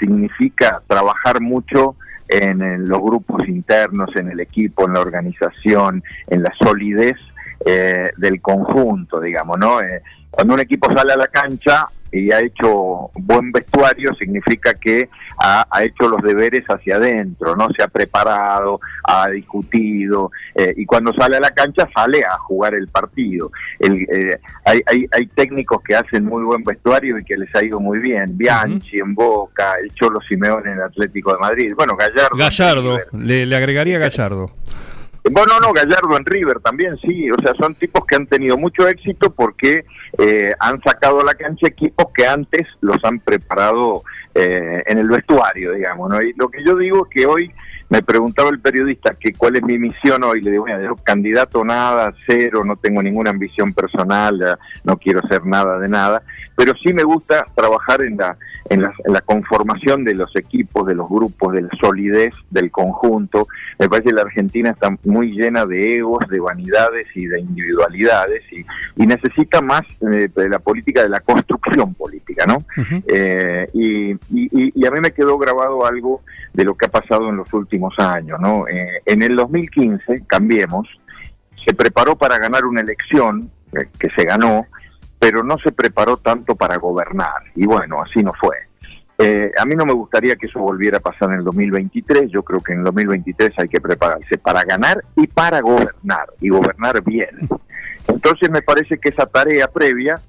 significa 0.00 0.82
trabajar 0.88 1.40
mucho 1.40 1.96
en, 2.28 2.88
los 2.88 2.98
grupos 3.00 3.46
internos, 3.48 4.10
en 4.16 4.30
el 4.30 4.40
equipo, 4.40 4.86
en 4.86 4.94
la 4.94 5.00
organización, 5.00 6.02
en 6.26 6.42
la 6.42 6.52
solidez 6.60 7.16
eh, 7.64 8.10
del 8.16 8.40
conjunto, 8.40 9.20
digamos, 9.20 9.58
¿no? 9.58 9.80
Eh, 9.80 10.02
cuando 10.30 10.54
un 10.54 10.60
equipo 10.60 10.92
sale 10.92 11.12
a 11.12 11.16
la 11.16 11.28
cancha 11.28 11.86
y 12.14 12.30
ha 12.30 12.40
hecho 12.40 13.10
buen 13.14 13.50
vestuario, 13.50 14.14
significa 14.14 14.72
que 14.74 15.08
ha, 15.38 15.66
hecho 15.82 16.08
los 16.08 16.22
deberes 16.22 16.64
hacia 16.66 16.96
adentro, 16.96 17.56
¿no? 17.56 17.68
Se 17.76 17.82
ha 17.82 17.88
preparado, 17.88 18.78
ha 19.02 19.28
discutido, 19.28 20.30
eh, 20.54 20.72
y 20.76 20.86
cuando 20.86 21.12
sale 21.12 21.36
a 21.36 21.40
la 21.40 21.50
cancha 21.50 21.88
sale 21.94 22.24
a 22.24 22.38
jugar 22.38 22.74
el 22.74 22.86
partido. 22.86 23.50
Eh, 23.80 24.38
hay, 24.64 24.80
hay, 24.86 25.06
hay, 25.10 25.26
técnicos 25.26 25.82
que 25.82 25.96
hacen 25.96 26.24
muy 26.24 26.44
buen 26.44 26.62
vestuario 26.62 27.18
y 27.18 27.24
que 27.24 27.36
les 27.36 27.52
ha 27.56 27.64
ido 27.64 27.80
muy 27.80 27.98
bien. 27.98 28.38
Bianchi 28.38 28.98
en 28.98 29.14
Boca, 29.14 29.74
el 29.82 29.92
Cholo 29.92 30.20
Simeone 30.20 30.70
en 30.70 30.78
el 30.78 30.84
Atlético 30.84 31.32
de 31.32 31.38
Madrid. 31.38 31.72
Bueno, 31.76 31.96
Gallardo. 31.96 32.36
Gallardo, 32.36 32.98
le, 33.12 33.44
le 33.44 33.56
agregaría 33.56 33.98
Gallardo. 33.98 34.50
Bueno, 35.30 35.58
no, 35.58 35.72
Gallardo 35.72 36.16
en 36.18 36.26
River 36.26 36.60
también, 36.60 36.98
sí. 36.98 37.30
O 37.30 37.36
sea, 37.42 37.54
son 37.54 37.74
tipos 37.74 38.04
que 38.06 38.16
han 38.16 38.26
tenido 38.26 38.58
mucho 38.58 38.86
éxito 38.86 39.32
porque 39.32 39.86
eh, 40.18 40.54
han 40.60 40.80
sacado 40.82 41.20
a 41.20 41.24
la 41.24 41.34
cancha 41.34 41.66
equipos 41.66 42.08
que 42.14 42.26
antes 42.26 42.66
los 42.80 43.02
han 43.04 43.20
preparado 43.20 44.02
eh, 44.34 44.82
en 44.86 44.98
el 44.98 45.08
vestuario, 45.08 45.72
digamos. 45.72 46.10
¿no? 46.10 46.20
Y 46.20 46.34
lo 46.34 46.50
que 46.50 46.62
yo 46.62 46.76
digo 46.76 47.06
es 47.06 47.10
que 47.10 47.26
hoy 47.26 47.50
me 47.94 48.02
preguntaba 48.02 48.50
el 48.50 48.58
periodista 48.58 49.14
que 49.14 49.32
cuál 49.34 49.54
es 49.54 49.62
mi 49.62 49.78
misión 49.78 50.24
hoy. 50.24 50.40
Le 50.40 50.50
digo, 50.50 50.64
bueno, 50.64 50.82
yo 50.82 50.96
candidato 50.96 51.64
nada, 51.64 52.12
cero, 52.26 52.64
no 52.64 52.74
tengo 52.74 53.00
ninguna 53.00 53.30
ambición 53.30 53.72
personal, 53.72 54.58
no 54.82 54.96
quiero 54.96 55.20
ser 55.28 55.46
nada 55.46 55.78
de 55.78 55.88
nada. 55.88 56.20
Pero 56.56 56.72
sí 56.82 56.92
me 56.92 57.04
gusta 57.04 57.46
trabajar 57.54 58.02
en 58.02 58.16
la 58.16 58.36
en 58.70 58.82
la, 58.82 59.20
conformación 59.20 60.04
de 60.04 60.14
los 60.14 60.34
equipos, 60.36 60.86
de 60.86 60.94
los 60.94 61.08
grupos, 61.08 61.52
de 61.52 61.62
la 61.62 61.70
solidez 61.80 62.34
del 62.50 62.70
conjunto. 62.70 63.46
Me 63.78 63.88
parece 63.88 64.08
que 64.08 64.14
la 64.14 64.22
Argentina 64.22 64.70
está 64.70 64.96
muy 65.04 65.32
llena 65.32 65.66
de 65.66 65.96
egos, 65.96 66.24
de 66.28 66.40
vanidades 66.40 67.06
y 67.14 67.26
de 67.26 67.40
individualidades 67.40 68.42
y, 68.52 68.64
necesita 69.04 69.60
más 69.60 69.82
eh, 70.10 70.28
de 70.34 70.48
la 70.48 70.58
política, 70.58 71.02
de 71.02 71.10
la 71.10 71.20
construcción 71.20 71.94
política, 71.94 72.46
¿no? 72.46 72.64
Eh, 73.06 73.68
y, 73.74 74.12
a 74.12 74.90
mí 74.90 75.00
me 75.00 75.12
quedó 75.12 75.38
grabado 75.38 75.86
algo 75.86 76.22
de 76.52 76.64
lo 76.64 76.74
que 76.74 76.86
ha 76.86 76.90
pasado 76.90 77.28
en 77.28 77.36
los 77.36 77.52
últimos 77.52 77.83
años, 77.98 78.38
¿no? 78.40 78.66
Eh, 78.68 79.02
en 79.04 79.22
el 79.22 79.36
2015, 79.36 80.26
Cambiemos, 80.26 80.88
se 81.64 81.74
preparó 81.74 82.16
para 82.16 82.38
ganar 82.38 82.64
una 82.64 82.80
elección 82.80 83.50
que 83.98 84.08
se 84.16 84.24
ganó, 84.24 84.66
pero 85.18 85.42
no 85.42 85.58
se 85.58 85.72
preparó 85.72 86.16
tanto 86.16 86.54
para 86.54 86.76
gobernar. 86.76 87.42
Y 87.54 87.66
bueno, 87.66 88.00
así 88.02 88.22
no 88.22 88.32
fue. 88.38 88.56
Eh, 89.16 89.52
a 89.56 89.64
mí 89.64 89.76
no 89.76 89.86
me 89.86 89.92
gustaría 89.92 90.34
que 90.36 90.46
eso 90.46 90.58
volviera 90.58 90.98
a 90.98 91.00
pasar 91.00 91.30
en 91.30 91.38
el 91.38 91.44
2023. 91.44 92.30
Yo 92.30 92.42
creo 92.42 92.60
que 92.60 92.72
en 92.72 92.80
el 92.80 92.84
2023 92.84 93.52
hay 93.58 93.68
que 93.68 93.80
prepararse 93.80 94.38
para 94.38 94.62
ganar 94.64 95.04
y 95.16 95.26
para 95.26 95.60
gobernar, 95.60 96.26
y 96.40 96.48
gobernar 96.48 97.02
bien. 97.02 97.48
Entonces 98.08 98.50
me 98.50 98.62
parece 98.62 98.98
que 98.98 99.10
esa 99.10 99.26
tarea 99.26 99.68
previa, 99.68 100.20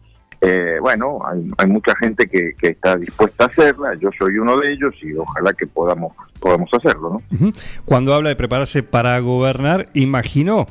eh, 0.41 0.77
bueno, 0.81 1.19
hay, 1.57 1.67
mucha 1.67 1.95
gente 1.95 2.27
que, 2.27 2.53
está 2.61 2.97
dispuesta 2.97 3.45
a 3.45 3.47
hacerla, 3.47 3.95
yo 3.99 4.09
soy 4.17 4.37
uno 4.37 4.57
de 4.57 4.73
ellos 4.73 4.93
y 5.01 5.13
ojalá 5.15 5.53
que 5.53 5.65
podamos, 5.67 6.13
podamos 6.39 6.69
hacerlo. 6.73 7.21
¿no? 7.29 7.53
Cuando 7.85 8.13
habla 8.13 8.29
de 8.29 8.35
prepararse 8.35 8.83
para 8.83 9.17
gobernar, 9.19 9.87
imagino 9.93 10.67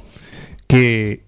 que 0.67 1.25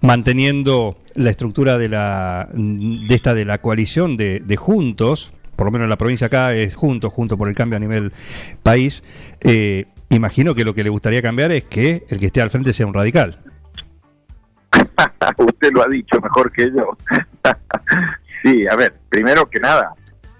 manteniendo 0.00 0.96
la 1.14 1.30
estructura 1.30 1.78
de 1.78 1.88
la 1.88 2.48
de 2.52 3.14
esta 3.14 3.34
de 3.34 3.44
la 3.44 3.60
coalición 3.60 4.16
de, 4.16 4.56
juntos 4.56 5.32
por 5.56 5.66
lo 5.66 5.72
menos 5.72 5.84
en 5.84 5.90
la 5.90 5.98
provincia 5.98 6.28
acá 6.28 6.54
es 6.54 6.74
juntos 6.74 7.12
juntos 7.12 7.36
por 7.36 7.48
el 7.48 7.54
cambio 7.54 7.76
a 7.76 7.80
nivel 7.80 8.12
país 8.62 9.02
eh, 9.40 9.86
imagino 10.08 10.54
que 10.54 10.64
lo 10.64 10.72
que 10.72 10.84
le 10.84 10.88
gustaría 10.88 11.20
cambiar 11.20 11.52
es 11.52 11.64
que 11.64 12.04
el 12.08 12.18
que 12.18 12.26
esté 12.26 12.40
al 12.40 12.50
frente 12.50 12.72
sea 12.72 12.86
un 12.86 12.94
radical 12.94 13.40
usted 15.38 15.72
lo 15.72 15.82
ha 15.82 15.88
dicho 15.88 16.20
mejor 16.20 16.52
que 16.52 16.70
yo. 16.70 16.96
Sí 18.42 18.66
a 18.66 18.74
ver 18.74 18.94
primero 19.10 19.50
que 19.50 19.60
nada 19.60 19.92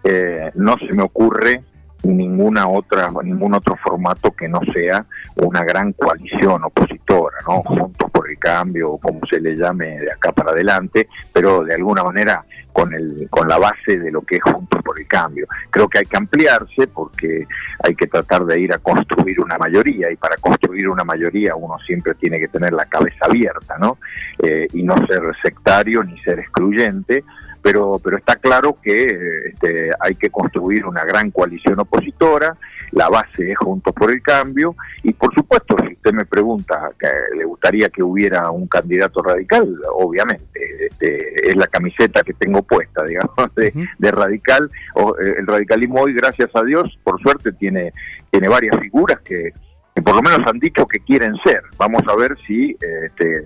eh, 0.05 0.51
no 0.55 0.77
se 0.79 0.95
me 0.95 1.03
ocurre 1.03 1.63
ninguna 2.03 2.69
otra 2.69 3.11
ningún 3.23 3.55
otro 3.55 3.77
formato 3.77 4.31
que 4.33 4.49
no 4.49 4.61
sea 4.73 5.05
una 5.37 5.65
gran 5.65 5.93
coalición 5.93 6.65
opositora 6.65 7.37
no 7.47 7.63
juntos 7.63 8.11
por 8.11 8.31
el 8.31 8.39
cambio 8.39 8.93
o 8.93 8.99
como 8.99 9.21
se 9.29 9.41
le 9.41 9.57
llame 9.57 9.99
de 9.99 10.13
acá 10.13 10.33
para 10.33 10.53
adelante 10.53 11.09
pero 11.33 11.63
de 11.63 11.75
alguna 11.75 12.03
manera 12.03 12.45
con 12.73 12.95
el 12.95 13.29
con 13.31 13.49
la 13.49 13.59
base 13.59 13.99
de 13.99 14.11
lo 14.11 14.23
que 14.23 14.37
es 14.37 14.43
juntos 14.43 14.81
por 14.83 14.99
el 14.99 15.07
cambio. 15.07 15.47
Creo 15.71 15.89
que 15.89 15.99
hay 15.99 16.07
que 16.07 16.17
ampliarse 16.17 16.87
porque 16.87 17.47
hay 17.83 17.95
que 17.95 18.07
tratar 18.07 18.45
de 18.45 18.61
ir 18.61 18.73
a 18.73 18.79
construir 18.79 19.41
una 19.41 19.59
mayoría 19.59 20.11
y 20.11 20.17
para 20.17 20.37
construir 20.37 20.89
una 20.89 21.05
mayoría 21.05 21.55
uno 21.57 21.79
siempre 21.87 22.15
tiene 22.15 22.39
que 22.39 22.49
tener 22.49 22.73
la 22.73 22.87
cabeza 22.87 23.27
abierta 23.27 23.77
no 23.79 23.99
eh, 24.43 24.67
y 24.73 24.83
no 24.83 24.95
ser 25.07 25.23
sectario 25.43 26.03
ni 26.03 26.19
ser 26.21 26.39
excluyente 26.39 27.25
pero, 27.63 28.01
pero 28.03 28.17
está 28.17 28.37
claro 28.37 28.79
que 28.83 29.51
este, 29.53 29.91
hay 30.01 30.15
que 30.15 30.31
construir 30.31 30.87
una 30.87 31.05
gran 31.05 31.31
coalición 31.31 31.79
opositora, 31.79 32.57
la 32.93 33.09
base 33.09 33.53
es 33.53 33.59
Juntos 33.59 33.95
por 33.95 34.11
el 34.11 34.23
Cambio, 34.23 34.75
y 35.03 35.13
por 35.13 35.33
supuesto, 35.35 35.77
si 35.87 35.95
usted 35.95 36.13
me 36.13 36.25
pregunta, 36.25 36.91
que 36.99 37.09
¿le 37.37 37.45
gustaría 37.45 37.89
que 37.89 38.03
hubiera 38.03 38.51
un 38.51 38.67
candidato 38.67 39.23
radical? 39.23 39.77
Obviamente, 39.95 40.87
este, 40.87 41.51
es 41.51 41.57
la 41.57 41.67
camiseta 41.67 42.23
que 42.23 42.35
tengo 42.35 42.63
puesta, 42.63 43.05
digamos, 43.07 43.55
de, 43.55 44.11
radical. 44.11 44.71
O, 44.95 45.17
eh, 45.19 45.37
el 45.39 45.47
radicalismo 45.47 46.01
hoy, 46.01 46.15
gracias 46.15 46.51
a 46.55 46.63
Dios, 46.65 46.99
por 47.05 47.21
suerte, 47.21 47.53
tiene, 47.53 47.93
tiene 48.31 48.49
varias 48.49 48.79
figuras 48.79 49.21
que 49.21 49.53
por 50.05 50.15
lo 50.15 50.23
menos 50.23 50.41
han 50.47 50.59
dicho 50.59 50.87
que 50.87 51.01
quieren 51.01 51.35
ser. 51.45 51.63
Vamos 51.77 52.03
a 52.09 52.17
ver 52.17 52.37
si 52.47 52.77
este, 52.81 53.43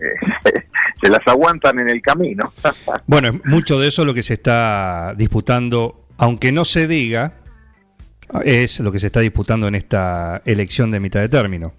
se 1.02 1.10
las 1.10 1.26
aguantan 1.26 1.78
en 1.80 1.88
el 1.88 2.02
camino. 2.02 2.52
bueno, 3.06 3.40
mucho 3.44 3.78
de 3.78 3.88
eso 3.88 4.04
lo 4.04 4.14
que 4.14 4.22
se 4.22 4.34
está 4.34 5.14
disputando, 5.16 6.06
aunque 6.18 6.52
no 6.52 6.64
se 6.64 6.86
diga, 6.86 7.34
es 8.44 8.80
lo 8.80 8.92
que 8.92 8.98
se 8.98 9.06
está 9.06 9.20
disputando 9.20 9.68
en 9.68 9.74
esta 9.74 10.42
elección 10.44 10.90
de 10.90 11.00
mitad 11.00 11.20
de 11.20 11.28
término. 11.28 11.72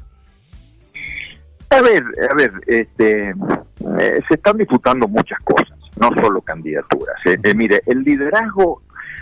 A 1.69 1.81
ver, 1.81 2.03
a 2.29 2.34
ver, 2.36 2.51
este, 2.67 3.29
eh, 3.29 4.22
se 4.27 4.36
están 4.36 4.57
disputando 4.57 5.07
muchas 5.07 5.39
cosas, 5.39 5.77
no 6.00 6.10
solo 6.22 6.41
candidaturas. 6.41 7.15
Eh. 7.25 7.38
Eh, 7.43 7.53
mire, 7.53 7.81
el 7.86 8.03
liderazgo 8.03 8.81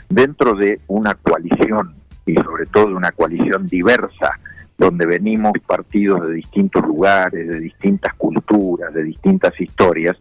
dentro 0.10 0.54
de 0.54 0.80
una 0.88 1.16
coalición 1.16 1.96
y 2.26 2.36
sobre 2.36 2.66
todo 2.68 2.88
de 2.88 2.94
una 2.94 3.12
coalición 3.12 3.68
diversa 3.68 4.40
donde 4.84 5.06
venimos 5.06 5.54
partidos 5.66 6.28
de 6.28 6.34
distintos 6.34 6.86
lugares, 6.86 7.48
de 7.48 7.60
distintas 7.62 8.14
culturas, 8.16 8.94
de 8.94 9.04
distintas 9.04 9.60
historias, 9.60 10.18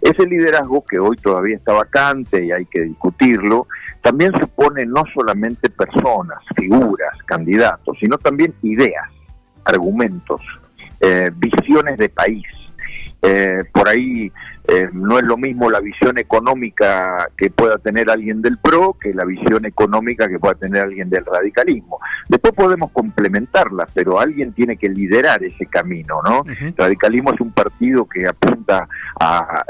ese 0.00 0.26
liderazgo 0.26 0.82
que 0.86 0.98
hoy 0.98 1.16
todavía 1.16 1.56
está 1.56 1.74
vacante 1.74 2.42
y 2.42 2.50
hay 2.50 2.64
que 2.64 2.80
discutirlo, 2.80 3.66
también 4.02 4.32
supone 4.40 4.86
no 4.86 5.04
solamente 5.12 5.68
personas, 5.68 6.38
figuras, 6.56 7.18
candidatos, 7.26 7.98
sino 8.00 8.16
también 8.16 8.54
ideas, 8.62 9.04
argumentos, 9.64 10.40
eh, 11.00 11.30
visiones 11.36 11.98
de 11.98 12.08
país. 12.08 12.46
Eh, 13.26 13.64
por 13.72 13.88
ahí 13.88 14.32
eh, 14.68 14.88
no 14.92 15.18
es 15.18 15.24
lo 15.24 15.36
mismo 15.36 15.70
la 15.70 15.80
visión 15.80 16.18
económica 16.18 17.28
que 17.36 17.50
pueda 17.50 17.78
tener 17.78 18.10
alguien 18.10 18.42
del 18.42 18.58
PRO 18.58 18.96
que 19.00 19.14
la 19.14 19.24
visión 19.24 19.64
económica 19.64 20.28
que 20.28 20.38
pueda 20.38 20.54
tener 20.54 20.82
alguien 20.82 21.08
del 21.08 21.24
radicalismo. 21.24 22.00
Después 22.28 22.52
podemos 22.54 22.90
complementarla, 22.90 23.86
pero 23.94 24.18
alguien 24.18 24.52
tiene 24.52 24.76
que 24.76 24.88
liderar 24.88 25.42
ese 25.44 25.66
camino, 25.66 26.20
¿no? 26.24 26.44
El 26.48 26.74
radicalismo 26.76 27.32
es 27.32 27.40
un 27.40 27.52
partido 27.52 28.06
que 28.06 28.26
apunta 28.26 28.88
a, 29.20 29.64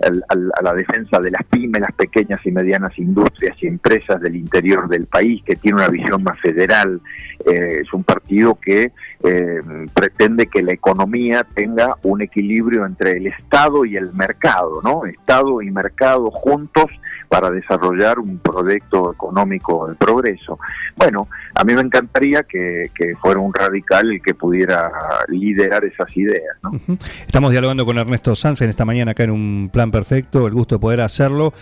la 0.00 0.74
defensa 0.74 1.20
de 1.20 1.30
las 1.30 1.44
pymes, 1.44 1.80
las 1.80 1.92
pequeñas 1.92 2.40
y 2.44 2.50
medianas 2.50 2.98
industrias 2.98 3.56
y 3.60 3.66
empresas 3.66 4.20
del 4.20 4.36
interior 4.36 4.88
del 4.88 5.06
país, 5.06 5.42
que 5.44 5.56
tiene 5.56 5.78
una 5.78 5.88
visión 5.88 6.22
más 6.22 6.38
federal. 6.40 7.00
Eh, 7.46 7.80
es 7.82 7.92
un 7.92 8.04
partido 8.04 8.54
que 8.54 8.92
eh, 9.22 9.62
pretende 9.94 10.46
que 10.46 10.62
la 10.62 10.72
economía 10.72 11.44
tenga 11.54 11.96
un 12.02 12.22
equilibrio 12.22 12.84
entre 12.84 13.16
el 13.16 13.26
Estado 13.26 13.84
y 13.84 13.96
el 13.96 14.12
mercado 14.12 14.34
mercado, 14.44 14.80
¿no? 14.82 15.04
Estado 15.04 15.62
y 15.62 15.70
mercado 15.70 16.30
juntos 16.30 16.90
para 17.28 17.50
desarrollar 17.50 18.18
un 18.18 18.38
proyecto 18.38 19.12
económico 19.12 19.88
de 19.88 19.94
progreso. 19.96 20.58
Bueno, 20.96 21.28
a 21.54 21.64
mí 21.64 21.74
me 21.74 21.80
encantaría 21.80 22.42
que, 22.42 22.90
fuera 23.20 23.40
un 23.40 23.52
radical 23.52 24.10
el 24.12 24.22
que 24.22 24.34
pudiera 24.34 24.90
liderar 25.28 25.84
esas 25.84 26.14
ideas. 26.16 26.56
¿no? 26.62 26.72
Estamos 27.26 27.52
dialogando 27.52 27.84
con 27.84 27.98
Ernesto 27.98 28.34
Sanz 28.36 28.60
en 28.62 28.70
esta 28.70 28.84
mañana 28.84 29.12
acá 29.12 29.24
en 29.24 29.30
un 29.30 29.70
plan 29.72 29.83
perfecto, 29.90 30.46
el 30.46 30.54
gusto 30.54 30.76
de 30.76 30.78
poder 30.80 31.00
hacerlo. 31.00 31.52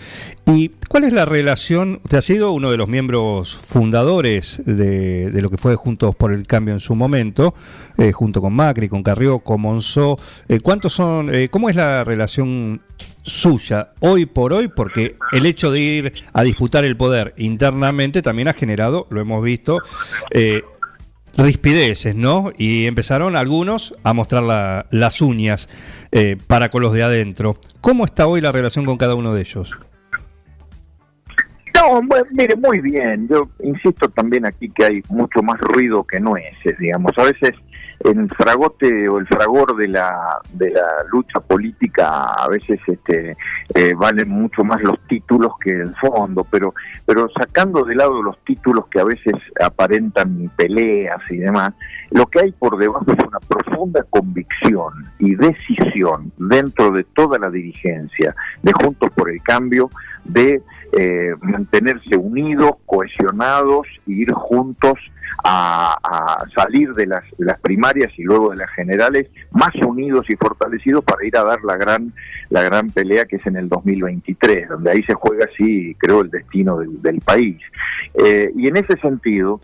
¿Y 0.46 0.70
cuál 0.88 1.04
es 1.04 1.12
la 1.12 1.24
relación? 1.24 2.00
Usted 2.04 2.18
ha 2.18 2.22
sido 2.22 2.52
uno 2.52 2.70
de 2.70 2.76
los 2.76 2.88
miembros 2.88 3.56
fundadores 3.56 4.62
de, 4.64 5.30
lo 5.40 5.50
que 5.50 5.56
fue 5.56 5.74
Juntos 5.76 6.14
por 6.14 6.32
el 6.32 6.46
Cambio 6.46 6.74
en 6.74 6.80
su 6.80 6.94
momento, 6.94 7.54
eh, 7.96 8.12
junto 8.12 8.40
con 8.40 8.52
Macri, 8.52 8.88
con 8.88 9.02
Carrió, 9.02 9.40
con 9.40 9.60
Monzó. 9.60 10.18
Eh, 10.48 10.60
¿Cuántos 10.60 10.92
son? 10.92 11.34
Eh, 11.34 11.48
¿Cómo 11.48 11.68
es 11.68 11.76
la 11.76 12.04
relación 12.04 12.82
suya 13.22 13.92
hoy 14.00 14.26
por 14.26 14.52
hoy, 14.52 14.68
porque 14.68 15.16
el 15.30 15.46
hecho 15.46 15.70
de 15.70 15.80
ir 15.80 16.12
a 16.32 16.42
disputar 16.42 16.84
el 16.84 16.96
poder 16.96 17.32
internamente 17.36 18.20
también 18.20 18.48
ha 18.48 18.52
generado, 18.52 19.06
lo 19.10 19.20
hemos 19.20 19.44
visto, 19.44 19.78
rispideces, 21.36 22.14
¿no? 22.14 22.52
Y 22.56 22.86
empezaron 22.86 23.36
algunos 23.36 23.94
a 24.02 24.12
mostrar 24.12 24.86
las 24.90 25.20
uñas 25.20 25.68
eh, 26.10 26.36
para 26.46 26.70
con 26.70 26.82
los 26.82 26.92
de 26.92 27.02
adentro. 27.02 27.58
¿Cómo 27.80 28.04
está 28.04 28.26
hoy 28.26 28.40
la 28.40 28.52
relación 28.52 28.84
con 28.84 28.98
cada 28.98 29.14
uno 29.14 29.34
de 29.34 29.40
ellos? 29.40 29.76
No, 31.82 32.00
mire, 32.30 32.54
muy 32.56 32.80
bien. 32.80 33.26
Yo 33.28 33.48
insisto 33.60 34.08
también 34.08 34.46
aquí 34.46 34.70
que 34.70 34.84
hay 34.84 35.02
mucho 35.08 35.42
más 35.42 35.58
ruido 35.60 36.04
que 36.04 36.20
nueces, 36.20 36.78
digamos. 36.78 37.12
A 37.18 37.24
veces 37.24 37.54
el 38.04 38.28
fragote 38.30 39.08
o 39.08 39.18
el 39.18 39.26
fragor 39.26 39.76
de 39.76 39.88
la, 39.88 40.40
de 40.52 40.70
la 40.70 40.86
lucha 41.10 41.40
política 41.40 42.34
a 42.34 42.48
veces 42.48 42.80
este, 42.86 43.36
eh, 43.74 43.94
valen 43.96 44.28
mucho 44.28 44.64
más 44.64 44.82
los 44.82 44.98
títulos 45.08 45.52
que 45.60 45.70
el 45.70 45.94
fondo, 45.96 46.46
pero, 46.50 46.74
pero 47.04 47.28
sacando 47.30 47.84
de 47.84 47.94
lado 47.96 48.22
los 48.22 48.38
títulos 48.44 48.86
que 48.88 49.00
a 49.00 49.04
veces 49.04 49.34
aparentan 49.60 50.50
peleas 50.56 51.20
y 51.30 51.38
demás, 51.38 51.74
lo 52.10 52.26
que 52.26 52.40
hay 52.40 52.52
por 52.52 52.76
debajo 52.76 53.06
es 53.08 53.24
una 53.24 53.40
profunda 53.40 54.04
convicción 54.10 54.92
y 55.18 55.34
decisión 55.34 56.32
dentro 56.36 56.90
de 56.90 57.04
toda 57.04 57.38
la 57.38 57.50
dirigencia 57.50 58.34
de 58.62 58.72
Juntos 58.72 59.10
por 59.14 59.30
el 59.30 59.42
Cambio 59.42 59.90
de 60.24 60.62
eh, 60.92 61.34
mantenerse 61.40 62.16
unidos, 62.16 62.72
cohesionados, 62.86 63.86
e 64.06 64.12
ir 64.12 64.32
juntos 64.32 64.98
a, 65.44 66.44
salir 66.54 66.92
de 66.94 67.06
las, 67.06 67.24
primarias 67.60 68.12
y 68.18 68.22
luego 68.22 68.50
de 68.50 68.56
las 68.56 68.70
generales 68.70 69.28
más 69.50 69.74
unidos 69.76 70.26
y 70.28 70.36
fortalecidos 70.36 71.04
para 71.04 71.24
ir 71.24 71.36
a 71.36 71.44
dar 71.44 71.62
la 71.64 71.76
gran 71.76 72.12
la 72.50 72.62
gran 72.62 72.90
pelea 72.90 73.24
que 73.24 73.36
es 73.36 73.46
en 73.46 73.56
el 73.56 73.68
2023 73.68 74.68
donde 74.68 74.90
ahí 74.90 75.02
se 75.02 75.14
juega 75.14 75.46
sí 75.56 75.96
creo 75.98 76.20
el 76.20 76.30
destino 76.30 76.78
del, 76.78 77.20
país. 77.20 77.58
Eh, 78.14 78.52
y 78.56 78.66
en 78.66 78.76
ese 78.76 78.96
sentido 78.98 79.60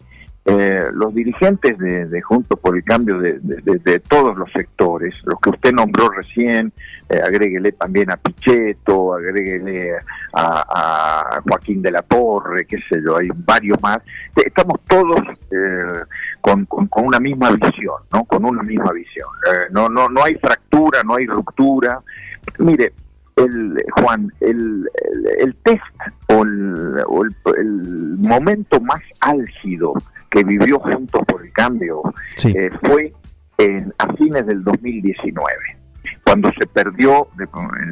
eh, 0.51 0.85
los 0.95 1.15
dirigentes 1.15 1.77
de, 1.79 2.23
Juntos 2.23 2.59
por 2.59 2.75
el 2.75 2.83
Cambio 2.83 3.19
de, 3.19 3.99
todos 4.09 4.37
los 4.37 4.51
sectores, 4.53 5.23
los 5.25 5.39
que 5.41 5.51
usted 5.51 5.73
nombró 5.73 6.09
recién, 6.09 6.73
eh, 7.11 7.21
agréguele 7.23 7.73
también 7.73 8.11
a 8.11 8.17
Pichetto, 8.17 9.15
agréguele 9.15 9.93
a, 10.33 11.41
Joaquín 11.47 11.83
de 11.83 11.91
la 11.91 12.03
Torre, 12.03 12.65
qué 12.65 12.79
sé 12.89 12.99
yo, 13.05 13.19
hay 13.19 13.29
varios 13.45 13.81
más, 13.83 13.99
eh, 14.37 14.45
estamos 14.47 14.81
todos 14.87 15.21
eh, 15.51 16.03
con, 16.41 16.67
una 16.97 17.21
misma 17.21 17.51
visión, 17.51 18.01
¿no? 18.11 18.25
Con 18.25 18.47
una 18.47 18.63
misma 18.63 18.93
visión. 18.93 19.29
no, 19.71 19.91
no, 19.91 20.09
no 20.09 20.25
hay 20.25 20.37
fractura, 20.37 21.03
no 21.03 21.17
hay 21.17 21.27
ruptura. 21.27 22.01
Mire, 22.59 22.93
el, 23.37 23.77
Juan, 23.97 24.33
el, 24.41 24.89
el, 25.39 25.55
test 25.57 25.83
o, 26.29 26.43
el, 26.43 27.35
el, 27.59 28.17
momento 28.19 28.81
más 28.81 29.03
álgido 29.21 29.95
que 30.31 30.45
vivió 30.45 30.79
Juntos 30.79 31.23
por 31.27 31.45
el 31.45 31.53
Cambio 31.53 32.03
eh, 32.45 32.71
fue 32.83 33.13
en, 33.59 33.93
a 33.99 34.13
fines 34.15 34.47
del 34.47 34.63
2019, 34.63 35.55
cuando 36.25 36.53
se 36.53 36.67
perdió, 36.67 37.29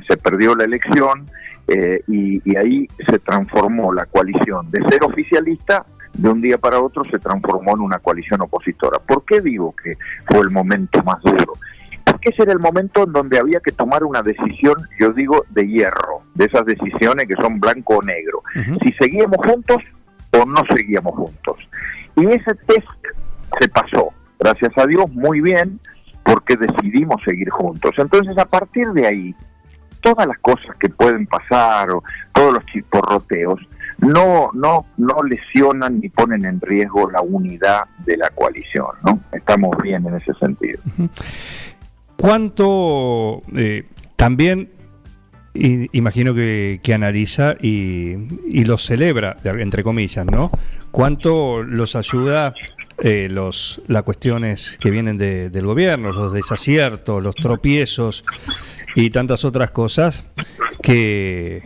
se 0.08 0.16
perdió 0.16 0.54
la 0.54 0.64
elección 0.64 1.26
eh, 1.68 2.00
y, 2.06 2.56
ahí 2.56 2.86
se 3.08 3.18
transformó 3.18 3.92
la 3.92 4.06
coalición 4.06 4.70
de 4.70 4.80
ser 4.88 5.02
oficialista 5.02 5.84
de 6.12 6.28
un 6.28 6.40
día 6.40 6.56
para 6.56 6.80
otro 6.80 7.04
se 7.04 7.18
transformó 7.18 7.72
en 7.72 7.80
una 7.80 7.98
coalición 7.98 8.40
opositora. 8.40 8.98
¿Por 9.00 9.24
qué 9.24 9.40
digo 9.40 9.74
que 9.76 9.94
fue 10.26 10.40
el 10.40 10.50
momento 10.50 11.02
más 11.02 11.20
duro? 11.22 11.54
Porque 12.04 12.30
ese 12.30 12.44
era 12.44 12.52
el 12.52 12.58
momento 12.58 13.02
en 13.04 13.12
donde 13.12 13.38
había 13.38 13.60
que 13.60 13.72
tomar 13.72 14.04
una 14.04 14.22
decisión, 14.22 14.76
yo 14.98 15.12
digo, 15.12 15.44
de 15.50 15.66
hierro, 15.66 16.22
de 16.34 16.46
esas 16.46 16.64
decisiones 16.64 17.26
que 17.26 17.34
son 17.34 17.60
blanco 17.60 17.96
o 17.96 18.02
negro. 18.02 18.42
Si 18.82 18.92
seguíamos 18.92 19.38
juntos 19.44 19.82
no 20.44 20.62
seguíamos 20.74 21.14
juntos. 21.14 21.56
Y 22.16 22.26
ese 22.26 22.54
test 22.66 22.88
se 23.60 23.68
pasó, 23.68 24.10
gracias 24.38 24.76
a 24.76 24.86
Dios, 24.86 25.10
muy 25.12 25.40
bien, 25.40 25.78
porque 26.24 26.56
decidimos 26.56 27.22
seguir 27.22 27.50
juntos. 27.50 27.92
Entonces, 27.98 28.36
a 28.36 28.44
partir 28.44 28.88
de 28.88 29.06
ahí, 29.06 29.34
todas 30.00 30.26
las 30.26 30.38
cosas 30.38 30.76
que 30.78 30.88
pueden 30.88 31.26
pasar, 31.26 31.90
o 31.90 32.02
todos 32.32 32.54
los 32.54 32.66
chisporroteos, 32.66 33.60
no, 33.98 34.50
no, 34.52 34.86
no 34.96 35.22
lesionan 35.22 36.00
ni 36.00 36.08
ponen 36.08 36.44
en 36.44 36.60
riesgo 36.60 37.10
la 37.10 37.22
unidad 37.22 37.84
de 38.04 38.16
la 38.16 38.30
coalición, 38.30 38.86
¿no? 39.04 39.20
Estamos 39.32 39.76
bien 39.82 40.06
en 40.06 40.16
ese 40.16 40.34
sentido. 40.34 40.80
¿Cuánto 42.16 43.42
eh, 43.54 43.86
también 44.16 44.70
imagino 45.92 46.34
que, 46.34 46.80
analiza 46.94 47.56
y, 47.60 48.64
lo 48.64 48.78
celebra, 48.78 49.36
entre 49.44 49.82
comillas, 49.82 50.26
¿no? 50.26 50.50
¿Cuánto 50.90 51.62
los 51.62 51.96
ayuda 51.96 52.54
eh, 52.98 53.28
los 53.30 53.82
las 53.88 54.04
cuestiones 54.04 54.78
que 54.80 54.90
vienen 54.90 55.18
del 55.18 55.66
gobierno, 55.66 56.12
los 56.12 56.32
desaciertos, 56.32 57.22
los 57.22 57.34
tropiezos 57.34 58.24
y 58.94 59.10
tantas 59.10 59.44
otras 59.44 59.70
cosas 59.70 60.24
que, 60.82 61.62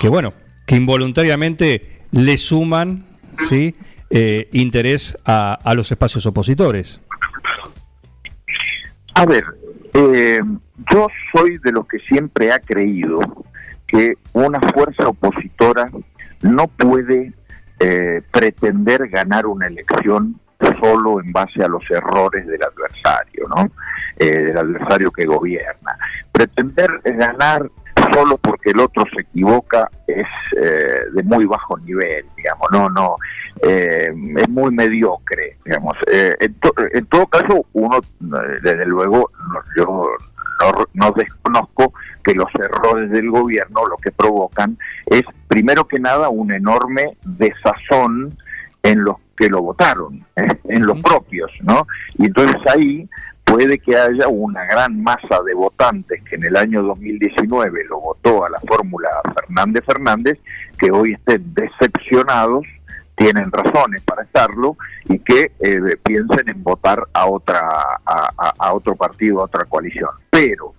que 0.00 0.08
bueno, 0.08 0.32
que 0.66 0.76
involuntariamente 0.76 2.00
le 2.12 2.38
suman 2.38 3.04
¿sí? 3.48 3.74
Eh, 4.08 4.48
interés 4.52 5.18
a, 5.24 5.58
a, 5.62 5.74
los 5.74 5.90
espacios 5.92 6.24
opositores? 6.24 7.00
A 9.14 9.26
ver, 9.26 9.44
eh, 9.92 10.40
yo 10.92 11.08
soy 11.34 11.58
de 11.58 11.72
los 11.72 11.86
que 11.86 11.98
siempre 12.00 12.52
ha 12.52 12.58
creído 12.58 13.20
que 13.86 14.14
una 14.32 14.60
fuerza 14.72 15.08
opositora 15.08 15.90
no 16.42 16.68
puede 16.68 17.32
eh, 17.80 18.22
pretender 18.30 19.08
ganar 19.08 19.46
una 19.46 19.66
elección 19.66 20.38
solo 20.78 21.20
en 21.20 21.32
base 21.32 21.62
a 21.64 21.68
los 21.68 21.90
errores 21.90 22.46
del 22.46 22.62
adversario, 22.62 23.46
¿no? 23.48 23.70
Eh, 24.16 24.44
del 24.44 24.58
adversario 24.58 25.10
que 25.10 25.24
gobierna. 25.24 25.96
Pretender 26.30 27.00
ganar 27.02 27.70
solo 28.12 28.36
porque 28.38 28.70
el 28.70 28.80
otro 28.80 29.04
se 29.14 29.22
equivoca 29.22 29.90
es 30.06 30.26
eh, 30.58 31.00
de 31.12 31.22
muy 31.22 31.46
bajo 31.46 31.78
nivel, 31.78 32.26
digamos, 32.36 32.70
no, 32.70 32.90
no, 32.90 33.16
es 33.62 34.48
muy 34.48 34.70
mediocre, 34.70 35.56
digamos. 35.64 35.96
En, 36.06 36.54
en, 36.92 37.06
todo 37.06 37.26
caso, 37.26 37.66
uno, 37.72 38.00
desde 38.62 38.86
luego, 38.86 39.30
yo 39.76 40.10
no, 40.94 41.12
desconozco 41.12 41.92
que 42.22 42.34
los 42.34 42.48
errores 42.54 43.10
del 43.10 43.30
gobierno 43.30 43.86
lo 43.86 43.96
que 43.96 44.10
provocan 44.10 44.78
es, 45.06 45.22
primero 45.48 45.86
que 45.86 45.98
nada, 45.98 46.28
un 46.28 46.52
enorme 46.52 47.16
desazón 47.24 48.36
en 48.82 49.04
los 49.04 49.16
que 49.36 49.48
lo 49.48 49.62
votaron, 49.62 50.24
¿eh? 50.36 50.48
en 50.64 50.86
los 50.86 51.00
propios, 51.00 51.50
¿no? 51.62 51.86
Y 52.18 52.26
entonces 52.26 52.60
ahí 52.66 53.08
puede 53.44 53.78
que 53.78 53.96
haya 53.96 54.28
una 54.28 54.64
gran 54.66 55.02
masa 55.02 55.42
de 55.44 55.54
votantes 55.54 56.22
que 56.22 56.36
en 56.36 56.44
el 56.44 56.56
año 56.56 56.82
2019 56.82 57.84
lo 57.88 58.00
votó 58.00 58.44
a 58.44 58.50
la 58.50 58.60
fórmula 58.60 59.08
Fernández 59.34 59.84
Fernández, 59.84 60.38
que 60.78 60.90
hoy 60.90 61.14
estén 61.14 61.52
decepcionados 61.54 62.64
tienen 63.20 63.52
razones 63.52 64.02
para 64.02 64.22
estarlo 64.22 64.78
y 65.04 65.18
que 65.18 65.52
eh, 65.60 65.96
piensen 66.02 66.48
en 66.48 66.62
votar 66.62 67.02
a 67.12 67.26
otra 67.26 67.60
a, 68.06 68.72
otro 68.72 68.96
partido, 68.96 69.40
a 69.40 69.44
otra 69.44 69.66
coalición. 69.66 70.08
Pero 70.30 70.74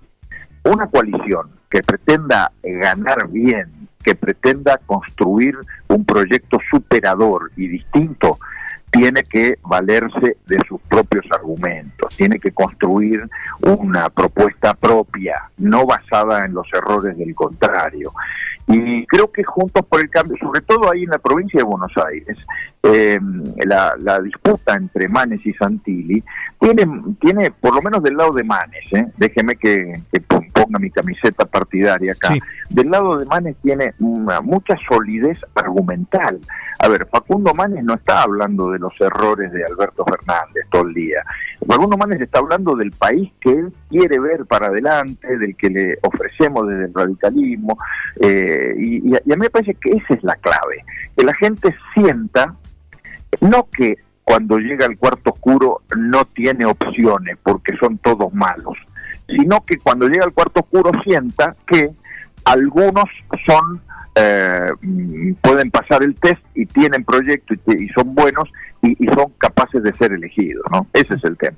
una 0.64 0.88
coalición 0.88 1.52
que 1.70 1.84
pretenda 1.84 2.52
ganar 2.64 3.28
bien, 3.28 3.88
que 4.04 4.16
pretenda 4.16 4.80
construir 4.88 5.56
un 5.88 6.04
proyecto 6.04 6.58
superador 6.72 7.52
y 7.56 7.68
distinto, 7.68 8.40
tiene 8.92 9.24
que 9.24 9.58
valerse 9.64 10.38
de 10.46 10.60
sus 10.68 10.82
propios 10.82 11.26
argumentos, 11.32 12.16
tiene 12.16 12.40
que 12.40 12.52
construir 12.52 13.28
una 13.62 14.10
propuesta 14.10 14.74
propia, 14.74 15.50
no 15.58 15.86
basada 15.86 16.46
en 16.46 16.54
los 16.54 16.68
errores 16.74 17.18
del 17.18 17.34
contrario. 17.34 18.12
Y 18.68 19.06
creo 19.08 19.32
que 19.32 19.44
Juntos 19.44 19.86
por 19.86 20.02
el 20.02 20.10
Cambio, 20.10 20.38
sobre 20.38 20.62
todo 20.62 20.92
ahí 20.92 21.04
en 21.04 21.10
la 21.10 21.20
provincia 21.20 21.60
de 21.60 21.64
Buenos 21.64 21.92
Aires, 22.06 22.38
eh, 22.84 23.20
la, 23.66 24.20
disputa 24.22 24.76
entre 24.76 25.08
Manes 25.08 25.46
y 25.46 25.54
Santilli 25.54 26.24
tiene, 26.60 26.86
tiene, 27.20 27.52
por 27.52 27.76
lo 27.76 27.82
menos 27.82 28.04
del 28.04 28.18
lado 28.18 28.34
de 28.34 28.44
Manes, 28.44 28.94
¿eh? 28.94 29.08
déjeme 29.18 29.56
que, 29.56 30.00
ponga 30.62 30.80
mi 30.80 30.92
camiseta 30.92 31.46
partidaria 31.46 32.12
acá, 32.14 32.36
del 32.70 32.90
lado 32.90 33.18
de 33.18 33.26
Manes 33.26 33.56
tiene 33.62 33.94
mucha 34.00 34.78
solidez 34.88 35.44
argumental. 35.56 36.40
A 36.80 36.88
ver, 36.88 37.08
Facundo 37.12 37.54
Manes 37.54 37.84
no 37.84 37.96
está 37.96 38.24
hablando 38.24 38.72
de 38.72 38.80
los 38.80 38.94
errores 39.00 39.52
de 39.52 39.64
Alberto 39.66 40.06
Fernández 40.06 40.66
todo 40.70 40.84
el 40.84 40.94
día. 40.94 41.24
Facundo 41.68 41.98
Manes 41.98 42.22
está 42.22 42.40
hablando 42.40 42.76
del 42.76 42.92
país 42.92 43.32
que 43.40 43.52
él 43.52 43.74
quiere 43.90 44.20
ver 44.20 44.46
para 44.46 44.68
adelante, 44.68 45.38
del 45.38 45.56
que 45.56 45.70
le 45.70 45.98
ofrecemos 46.02 46.68
desde 46.68 46.86
el 46.86 46.94
radicalismo. 46.94 47.78
Eh, 48.20 48.76
y, 48.78 49.16
a, 49.16 49.22
mí 49.26 49.36
me 49.38 49.50
parece 49.50 49.76
que 49.76 49.92
esa 49.92 50.14
es 50.14 50.24
la 50.24 50.36
clave, 50.36 50.84
que 51.18 51.26
la 51.26 51.34
gente 51.36 51.76
sienta, 51.94 52.56
no 53.40 53.68
que 53.72 53.98
cuando 54.24 54.58
llega 54.60 54.86
al 54.86 54.98
cuarto 54.98 55.32
oscuro 55.32 55.82
no 55.98 56.26
tiene 56.26 56.66
opciones 56.66 57.38
porque 57.44 57.76
son 57.78 57.98
todos 57.98 58.34
malos, 58.34 58.78
sino 59.38 59.66
que 59.66 59.78
cuando 59.78 60.08
llega 60.08 60.26
al 60.26 60.34
cuarto 60.34 60.62
oscuro 60.62 60.92
sienta 61.04 61.56
que 61.66 61.90
algunos 62.46 63.06
son 63.46 63.82
eh, 64.16 64.70
mm, 64.82 65.34
pueden 65.42 65.72
pasar 65.72 66.04
el 66.04 66.16
test 66.16 66.42
y 66.54 66.66
tienen 66.66 67.04
proyecto 67.04 67.54
y, 67.54 67.88
son 67.90 68.14
buenos 68.14 68.50
y, 68.82 68.96
son 69.08 69.32
capaces 69.38 69.82
de 69.84 69.94
ser 69.96 70.12
elegidos, 70.12 70.64
¿no? 70.72 70.88
Ese 70.94 71.14
es 71.16 71.24
el 71.24 71.38
tema. 71.38 71.56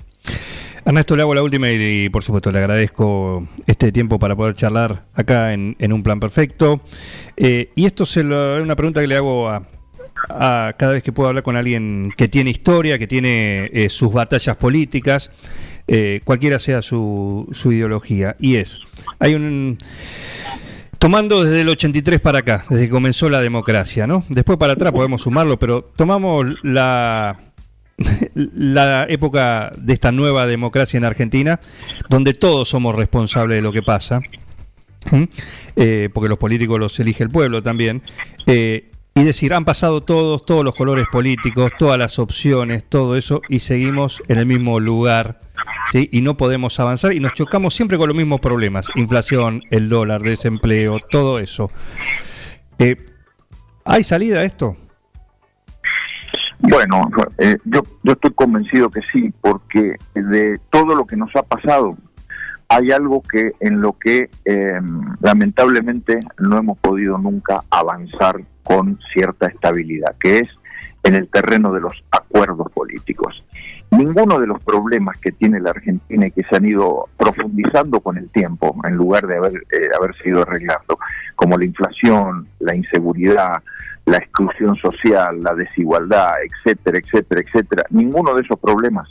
Ernesto, 0.84 1.16
le 1.16 1.22
hago 1.22 1.34
la 1.34 1.42
última 1.42 1.70
y, 1.70 2.08
por 2.10 2.22
supuesto 2.22 2.52
le 2.52 2.58
agradezco 2.58 3.48
este 3.66 3.90
tiempo 3.90 4.18
para 4.18 4.36
poder 4.36 4.54
charlar 4.54 5.06
acá 5.14 5.52
en, 5.54 5.92
un 5.92 6.02
plan 6.02 6.20
perfecto. 6.20 6.80
Eh, 7.36 7.70
y 7.74 7.86
esto 7.86 8.04
es 8.04 8.16
una 8.18 8.76
pregunta 8.76 9.00
que 9.00 9.06
le 9.06 9.16
hago 9.16 9.48
a, 9.48 9.62
cada 10.28 10.92
vez 10.92 11.02
que 11.02 11.12
puedo 11.12 11.30
hablar 11.30 11.42
con 11.42 11.56
alguien 11.56 12.12
que 12.16 12.28
tiene 12.28 12.50
historia, 12.50 12.98
que 12.98 13.06
tiene 13.06 13.70
eh, 13.72 13.88
sus 13.88 14.12
batallas 14.12 14.56
políticas, 14.56 15.32
cualquiera 16.24 16.58
sea 16.58 16.82
su, 16.82 17.48
su 17.52 17.72
ideología. 17.72 18.36
Y 18.38 18.56
es, 18.56 18.80
hay 19.18 19.34
un 19.34 19.78
Tomando 21.04 21.44
desde 21.44 21.60
el 21.60 21.68
83 21.68 22.18
para 22.18 22.38
acá, 22.38 22.64
desde 22.70 22.86
que 22.86 22.90
comenzó 22.90 23.28
la 23.28 23.42
democracia, 23.42 24.06
¿no? 24.06 24.24
Después 24.30 24.56
para 24.56 24.72
atrás 24.72 24.90
podemos 24.90 25.20
sumarlo, 25.20 25.58
pero 25.58 25.84
tomamos 25.84 26.46
la, 26.62 27.38
la 28.34 29.04
época 29.10 29.74
de 29.76 29.92
esta 29.92 30.12
nueva 30.12 30.46
democracia 30.46 30.96
en 30.96 31.04
Argentina, 31.04 31.60
donde 32.08 32.32
todos 32.32 32.70
somos 32.70 32.94
responsables 32.94 33.56
de 33.56 33.60
lo 33.60 33.70
que 33.70 33.82
pasa, 33.82 34.22
eh, 35.76 36.08
porque 36.14 36.30
los 36.30 36.38
políticos 36.38 36.80
los 36.80 36.98
elige 36.98 37.22
el 37.22 37.28
pueblo 37.28 37.62
también, 37.62 38.00
eh, 38.46 38.90
y 39.14 39.24
decir, 39.24 39.52
han 39.52 39.66
pasado 39.66 40.02
todos, 40.02 40.46
todos 40.46 40.64
los 40.64 40.74
colores 40.74 41.04
políticos, 41.12 41.72
todas 41.78 41.98
las 41.98 42.18
opciones, 42.18 42.82
todo 42.82 43.14
eso, 43.18 43.42
y 43.50 43.58
seguimos 43.58 44.22
en 44.28 44.38
el 44.38 44.46
mismo 44.46 44.80
lugar 44.80 45.43
¿sí? 45.90 46.08
y 46.12 46.20
no 46.20 46.36
podemos 46.36 46.78
avanzar 46.80 47.12
y 47.12 47.20
nos 47.20 47.32
chocamos 47.32 47.74
siempre 47.74 47.98
con 47.98 48.08
los 48.08 48.16
mismos 48.16 48.40
problemas, 48.40 48.88
inflación, 48.94 49.62
el 49.70 49.88
dólar, 49.88 50.22
desempleo, 50.22 50.98
todo 51.10 51.38
eso. 51.38 51.70
Eh, 52.78 52.96
¿Hay 53.84 54.02
salida 54.02 54.40
a 54.40 54.44
esto? 54.44 54.76
Bueno, 56.58 57.10
eh, 57.38 57.58
yo, 57.64 57.82
yo 58.02 58.12
estoy 58.12 58.32
convencido 58.32 58.90
que 58.90 59.00
sí, 59.12 59.32
porque 59.40 59.96
de 60.14 60.58
todo 60.70 60.94
lo 60.94 61.06
que 61.06 61.16
nos 61.16 61.34
ha 61.36 61.42
pasado, 61.42 61.96
hay 62.68 62.90
algo 62.90 63.22
que 63.22 63.52
en 63.60 63.80
lo 63.80 63.92
que 63.98 64.30
em, 64.44 65.14
lamentablemente 65.20 66.20
no 66.38 66.58
hemos 66.58 66.78
podido 66.78 67.18
nunca 67.18 67.62
avanzar 67.70 68.40
con 68.62 68.98
cierta 69.12 69.46
estabilidad, 69.46 70.16
que 70.18 70.38
es 70.38 70.48
en 71.04 71.14
el 71.14 71.28
terreno 71.28 71.72
de 71.72 71.80
los 71.80 72.02
acuerdos 72.10 72.72
políticos. 72.72 73.44
Ninguno 73.90 74.40
de 74.40 74.46
los 74.46 74.62
problemas 74.64 75.20
que 75.20 75.30
tiene 75.30 75.60
la 75.60 75.70
Argentina 75.70 76.26
y 76.26 76.30
que 76.32 76.42
se 76.44 76.56
han 76.56 76.64
ido 76.64 77.08
profundizando 77.16 78.00
con 78.00 78.16
el 78.16 78.28
tiempo, 78.30 78.74
en 78.84 78.96
lugar 78.96 79.26
de 79.26 79.36
haber, 79.36 79.52
eh, 79.52 79.88
haberse 79.96 80.28
ido 80.28 80.42
arreglando, 80.42 80.98
como 81.36 81.56
la 81.58 81.66
inflación, 81.66 82.48
la 82.58 82.74
inseguridad, 82.74 83.62
la 84.06 84.16
exclusión 84.16 84.76
social, 84.76 85.42
la 85.42 85.54
desigualdad, 85.54 86.34
etcétera, 86.42 86.98
etcétera, 86.98 87.42
etcétera, 87.42 87.84
ninguno 87.90 88.34
de 88.34 88.42
esos 88.42 88.58
problemas 88.58 89.08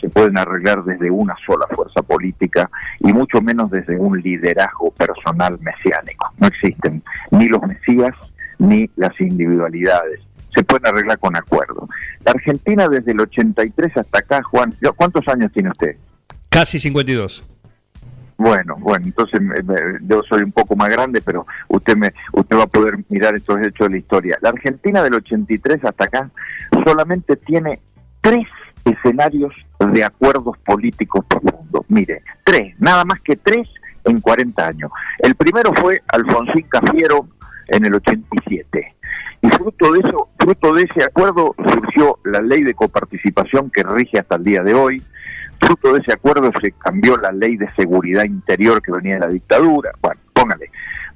se 0.00 0.08
pueden 0.08 0.36
arreglar 0.38 0.82
desde 0.84 1.10
una 1.10 1.36
sola 1.46 1.66
fuerza 1.68 2.02
política 2.02 2.68
y 3.00 3.12
mucho 3.12 3.40
menos 3.40 3.70
desde 3.70 3.96
un 3.96 4.20
liderazgo 4.20 4.90
personal 4.92 5.58
mesiánico. 5.60 6.32
No 6.38 6.48
existen 6.48 7.02
ni 7.30 7.46
los 7.46 7.62
mesías 7.62 8.14
ni 8.58 8.90
las 8.96 9.18
individualidades 9.20 10.20
se 10.54 10.62
pueden 10.64 10.86
arreglar 10.86 11.18
con 11.18 11.36
acuerdo. 11.36 11.88
La 12.24 12.32
Argentina 12.32 12.88
desde 12.88 13.12
el 13.12 13.20
83 13.20 13.96
hasta 13.96 14.18
acá, 14.18 14.42
Juan, 14.42 14.74
¿cuántos 14.96 15.26
años 15.28 15.50
tiene 15.52 15.70
usted? 15.70 15.96
Casi 16.48 16.78
52. 16.78 17.44
Bueno, 18.36 18.76
bueno, 18.78 19.06
entonces 19.06 19.40
yo 20.02 20.22
soy 20.28 20.42
un 20.42 20.52
poco 20.52 20.74
más 20.74 20.90
grande, 20.90 21.22
pero 21.22 21.46
usted 21.68 21.96
me 21.96 22.12
usted 22.32 22.56
va 22.56 22.64
a 22.64 22.66
poder 22.66 22.98
mirar 23.08 23.36
estos 23.36 23.60
hechos 23.60 23.86
de 23.86 23.90
la 23.90 23.98
historia. 23.98 24.38
La 24.40 24.48
Argentina 24.48 25.02
del 25.02 25.14
83 25.14 25.84
hasta 25.84 26.04
acá 26.04 26.30
solamente 26.84 27.36
tiene 27.36 27.80
tres 28.20 28.46
escenarios 28.84 29.54
de 29.78 30.02
acuerdos 30.02 30.58
políticos 30.58 31.24
profundos. 31.26 31.84
Mire, 31.88 32.22
tres, 32.42 32.74
nada 32.80 33.04
más 33.04 33.20
que 33.20 33.36
tres 33.36 33.68
en 34.04 34.20
40 34.20 34.66
años. 34.66 34.90
El 35.18 35.34
primero 35.34 35.72
fue 35.74 36.02
Alfonsín 36.08 36.66
Cafiero 36.68 37.28
en 37.68 37.84
el 37.84 37.94
87. 37.94 38.94
Y 39.42 39.48
fruto 39.48 39.92
de 39.92 40.00
eso, 40.00 40.28
fruto 40.38 40.72
de 40.74 40.82
ese 40.84 41.04
acuerdo 41.04 41.54
surgió 41.68 42.18
la 42.24 42.40
ley 42.40 42.62
de 42.62 42.74
coparticipación 42.74 43.70
que 43.70 43.82
rige 43.82 44.18
hasta 44.18 44.36
el 44.36 44.44
día 44.44 44.62
de 44.62 44.72
hoy. 44.72 45.02
Fruto 45.60 45.92
de 45.92 46.00
ese 46.00 46.12
acuerdo 46.12 46.50
se 46.60 46.72
cambió 46.72 47.16
la 47.16 47.32
ley 47.32 47.56
de 47.56 47.70
seguridad 47.72 48.24
interior 48.24 48.80
que 48.80 48.92
venía 48.92 49.14
de 49.14 49.20
la 49.20 49.28
dictadura. 49.28 49.90
Bueno, 50.00 50.20
póngale. 50.32 50.70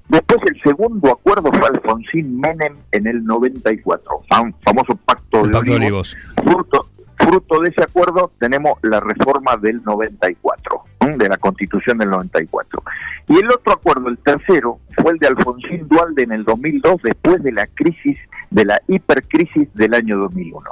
Después 0.09 0.41
el 0.47 0.61
segundo 0.62 1.12
acuerdo 1.12 1.51
fue 1.53 1.69
Alfonsín 1.69 2.41
Menem 2.41 2.77
en 2.93 3.07
el 3.07 3.25
94, 3.25 4.23
famoso 4.62 4.97
pacto, 5.05 5.47
de, 5.47 5.75
Olivos. 5.75 6.17
Fruto, 6.45 6.87
fruto 7.17 7.61
de 7.61 7.71
ese 7.71 7.83
acuerdo 7.83 8.31
tenemos 8.39 8.79
la 8.83 9.01
reforma 9.01 9.57
del 9.57 9.83
94, 9.83 10.76
de 11.14 11.29
la 11.29 11.37
constitución 11.37 11.99
del 11.99 12.11
94. 12.11 12.83
Y 13.29 13.38
el 13.38 13.51
otro 13.51 13.73
acuerdo, 13.73 14.09
el 14.09 14.19
tercero, 14.19 14.79
fue 14.97 15.12
el 15.12 15.19
de 15.19 15.29
Alfonsín 15.29 15.88
Dualde 15.88 16.23
en 16.23 16.33
el 16.33 16.45
2002, 16.45 17.03
después 17.03 17.42
de 17.42 17.53
la 17.53 17.66
crisis, 17.66 18.19
de 18.51 18.64
la 18.64 18.81
hipercrisis 18.88 19.73
del 19.75 19.95
año 19.95 20.19
2001. 20.19 20.62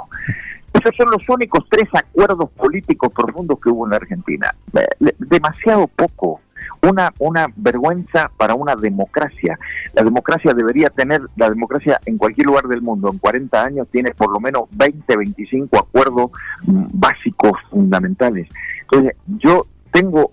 Esos 0.75 0.97
son 0.97 1.11
los 1.11 1.29
únicos 1.29 1.64
tres 1.70 1.88
acuerdos 1.92 2.51
políticos 2.51 3.12
profundos 3.12 3.61
que 3.61 3.70
hubo 3.70 3.87
en 3.87 3.90
la 3.90 3.97
Argentina. 3.97 4.53
Eh, 4.77 5.14
demasiado 5.18 5.87
poco. 5.87 6.40
Una, 6.83 7.12
una 7.18 7.47
vergüenza 7.57 8.31
para 8.37 8.55
una 8.55 8.75
democracia. 8.75 9.59
La 9.92 10.03
democracia 10.03 10.55
debería 10.55 10.88
tener, 10.90 11.20
la 11.37 11.51
democracia 11.51 12.01
en 12.07 12.16
cualquier 12.16 12.47
lugar 12.47 12.64
del 12.68 12.81
mundo, 12.81 13.11
en 13.11 13.18
40 13.18 13.64
años, 13.64 13.88
tiene 13.90 14.12
por 14.12 14.33
lo 14.33 14.40
menos 14.40 14.64
20, 14.73 15.16
25 15.16 15.79
acuerdos 15.79 16.31
mm, 16.62 16.87
básicos, 16.92 17.53
fundamentales. 17.70 18.49
Entonces, 18.83 19.16
yo 19.27 19.66
tengo 19.94 20.33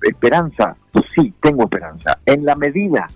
esperanza, 0.00 0.74
sí, 1.14 1.34
tengo 1.42 1.64
esperanza. 1.64 2.18
En 2.24 2.46
la 2.46 2.56
medida 2.56 3.06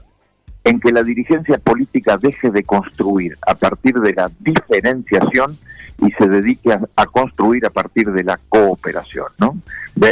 en 0.63 0.79
que 0.79 0.93
la 0.93 1.03
dirigencia 1.03 1.57
política 1.57 2.19
deje 2.19 2.51
de 2.51 2.65
construir 2.65 3.35
a 3.47 3.55
partir 3.55 3.95
de 3.95 4.13
la 4.13 4.31
diferenciación 4.41 5.57
y 6.03 6.11
se 6.13 6.29
dedique 6.29 6.71
a, 6.71 7.07
construir 7.07 7.65
a 7.65 7.71
partir 7.71 8.13
de 8.13 8.25
la 8.25 8.39
cooperación, 8.51 9.29
¿no? 9.39 9.57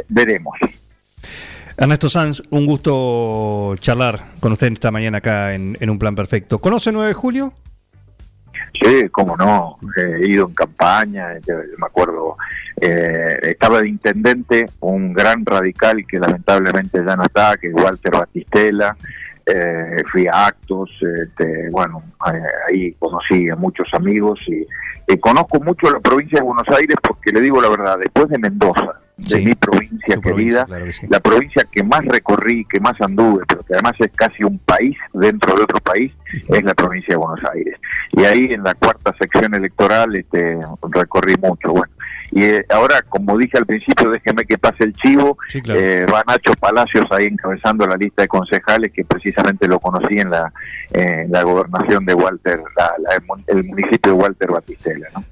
veremos. 0.09 0.55
Ernesto 1.77 2.09
Sanz, 2.09 2.43
un 2.49 2.65
gusto 2.65 3.75
charlar 3.77 4.21
con 4.41 4.53
usted 4.53 4.73
esta 4.73 4.91
mañana 4.91 5.19
acá 5.19 5.55
en, 5.55 5.77
Un 5.91 5.99
Plan 5.99 6.15
Perfecto. 6.15 6.61
¿Conoce 6.61 6.93
9 6.93 7.09
de 7.09 7.15
julio? 7.15 7.53
Sí, 8.81 9.09
cómo 9.11 9.37
no, 9.37 9.79
he 9.97 10.27
ido 10.27 10.49
en 10.49 10.55
campaña, 10.55 11.29
me 11.29 11.87
acuerdo, 11.87 12.37
eh, 12.81 13.39
estaba 13.43 13.81
de 13.81 13.89
intendente 13.89 14.67
un 14.81 15.13
gran 15.13 15.47
radical 15.47 16.05
que 16.07 16.19
lamentablemente 16.19 17.03
ya 17.07 17.17
no 17.17 17.23
está, 17.23 17.57
que 17.57 17.69
es 17.69 17.75
Walter 17.75 18.13
Batistela, 18.13 18.97
eh, 19.47 20.03
fui 20.11 20.27
a 20.27 20.47
actos, 20.47 20.91
este, 21.01 21.69
bueno, 21.71 22.03
ahí 22.69 22.93
conocí 22.99 23.49
a 23.51 23.57
muchos 23.57 23.93
amigos 23.93 24.41
y, 24.49 24.67
conozco 25.21 25.61
mucho 25.61 25.91
la 25.91 26.01
provincia 26.01 26.39
de 26.41 26.45
Buenos 26.45 26.69
Aires 26.69 26.97
porque 27.01 27.31
le 27.31 27.41
digo 27.41 27.61
la 27.61 27.69
verdad, 27.69 27.99
después 27.99 28.29
de 28.29 28.39
Mendoza, 28.39 29.01
de 29.17 29.45
mi 29.45 29.55
provincia 29.55 30.17
querida, 30.21 30.67
la 31.09 31.21
provincia 31.21 31.65
que 31.71 31.85
más 31.85 32.05
recorrí, 32.05 32.65
que 32.65 32.81
más 32.81 33.01
anduve, 33.01 33.45
pero 33.47 33.63
que 33.63 33.75
además 33.75 33.95
es 34.01 34.11
casi 34.13 34.43
un 34.43 34.59
país 34.59 34.97
dentro 35.13 35.57
de 35.57 35.63
otro 35.63 35.79
país, 35.81 36.13
es 36.49 36.65
la 36.65 36.75
provincia 36.75 37.15
de 37.15 37.17
Buenos 37.17 37.45
Aires. 37.55 37.79
Y 38.13 38.25
ahí 38.25 38.53
en 38.53 38.65
la 38.65 38.75
cuarta 38.75 39.15
sección 39.19 39.55
electoral 39.55 40.17
este, 40.17 40.59
recorrí 40.91 41.35
mucho. 41.37 41.69
Bueno, 41.69 41.94
y 42.35 42.45
eh, 42.45 42.67
ahora, 42.69 43.03
como 43.03 43.39
dije 43.39 43.57
al 43.59 43.65
principio, 43.65 44.11
déjeme 44.11 44.45
que 44.45 44.59
pase 44.59 44.85
el 44.85 44.93
chivo, 44.95 45.39
eh, 45.55 46.05
va 46.13 46.25
Nacho 46.27 46.53
Palacios 46.59 47.07
ahí 47.11 47.27
encabezando 47.27 47.87
la 47.87 47.97
lista 47.97 48.23
de 48.23 48.29
concejales 48.29 48.93
que 48.93 49.05
precisamente 49.05 49.69
lo 49.69 49.79
conocí 49.79 50.19
en 50.19 50.31
la, 50.31 50.53
la 51.29 51.43
gobernación 51.43 52.05
de 52.05 52.15
Walter, 52.15 52.61
el 53.47 53.65
municipio 53.65 54.13
de 54.13 54.19
Walter 54.19 54.51
Batistela. 54.51 55.09
¿no? 55.15 55.25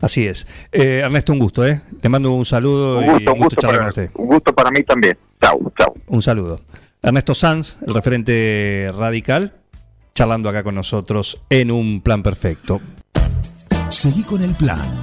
Así 0.00 0.26
es. 0.26 0.46
Eh, 0.70 1.00
Ernesto, 1.04 1.32
un 1.32 1.38
gusto, 1.40 1.66
¿eh? 1.66 1.80
Te 2.00 2.08
mando 2.08 2.32
un 2.32 2.44
saludo 2.44 2.98
un 2.98 3.06
gusto, 3.06 3.20
y 3.20 3.28
un 3.28 3.38
gusto, 3.38 3.60
charlar 3.60 3.80
con 3.80 3.88
usted. 3.88 4.10
Un 4.14 4.26
gusto 4.26 4.54
para 4.54 4.70
mí 4.70 4.82
también. 4.82 5.18
Chau, 5.40 5.72
chau. 5.78 5.94
Un 6.06 6.22
saludo. 6.22 6.60
Ernesto 7.02 7.34
Sanz, 7.34 7.78
el 7.86 7.94
referente 7.94 8.90
radical, 8.96 9.54
charlando 10.14 10.48
acá 10.48 10.62
con 10.62 10.74
nosotros 10.74 11.40
en 11.50 11.70
un 11.70 12.00
plan 12.00 12.22
perfecto. 12.22 12.80
Seguí 13.90 14.22
con 14.22 14.42
el 14.42 14.54
plan. 14.54 15.02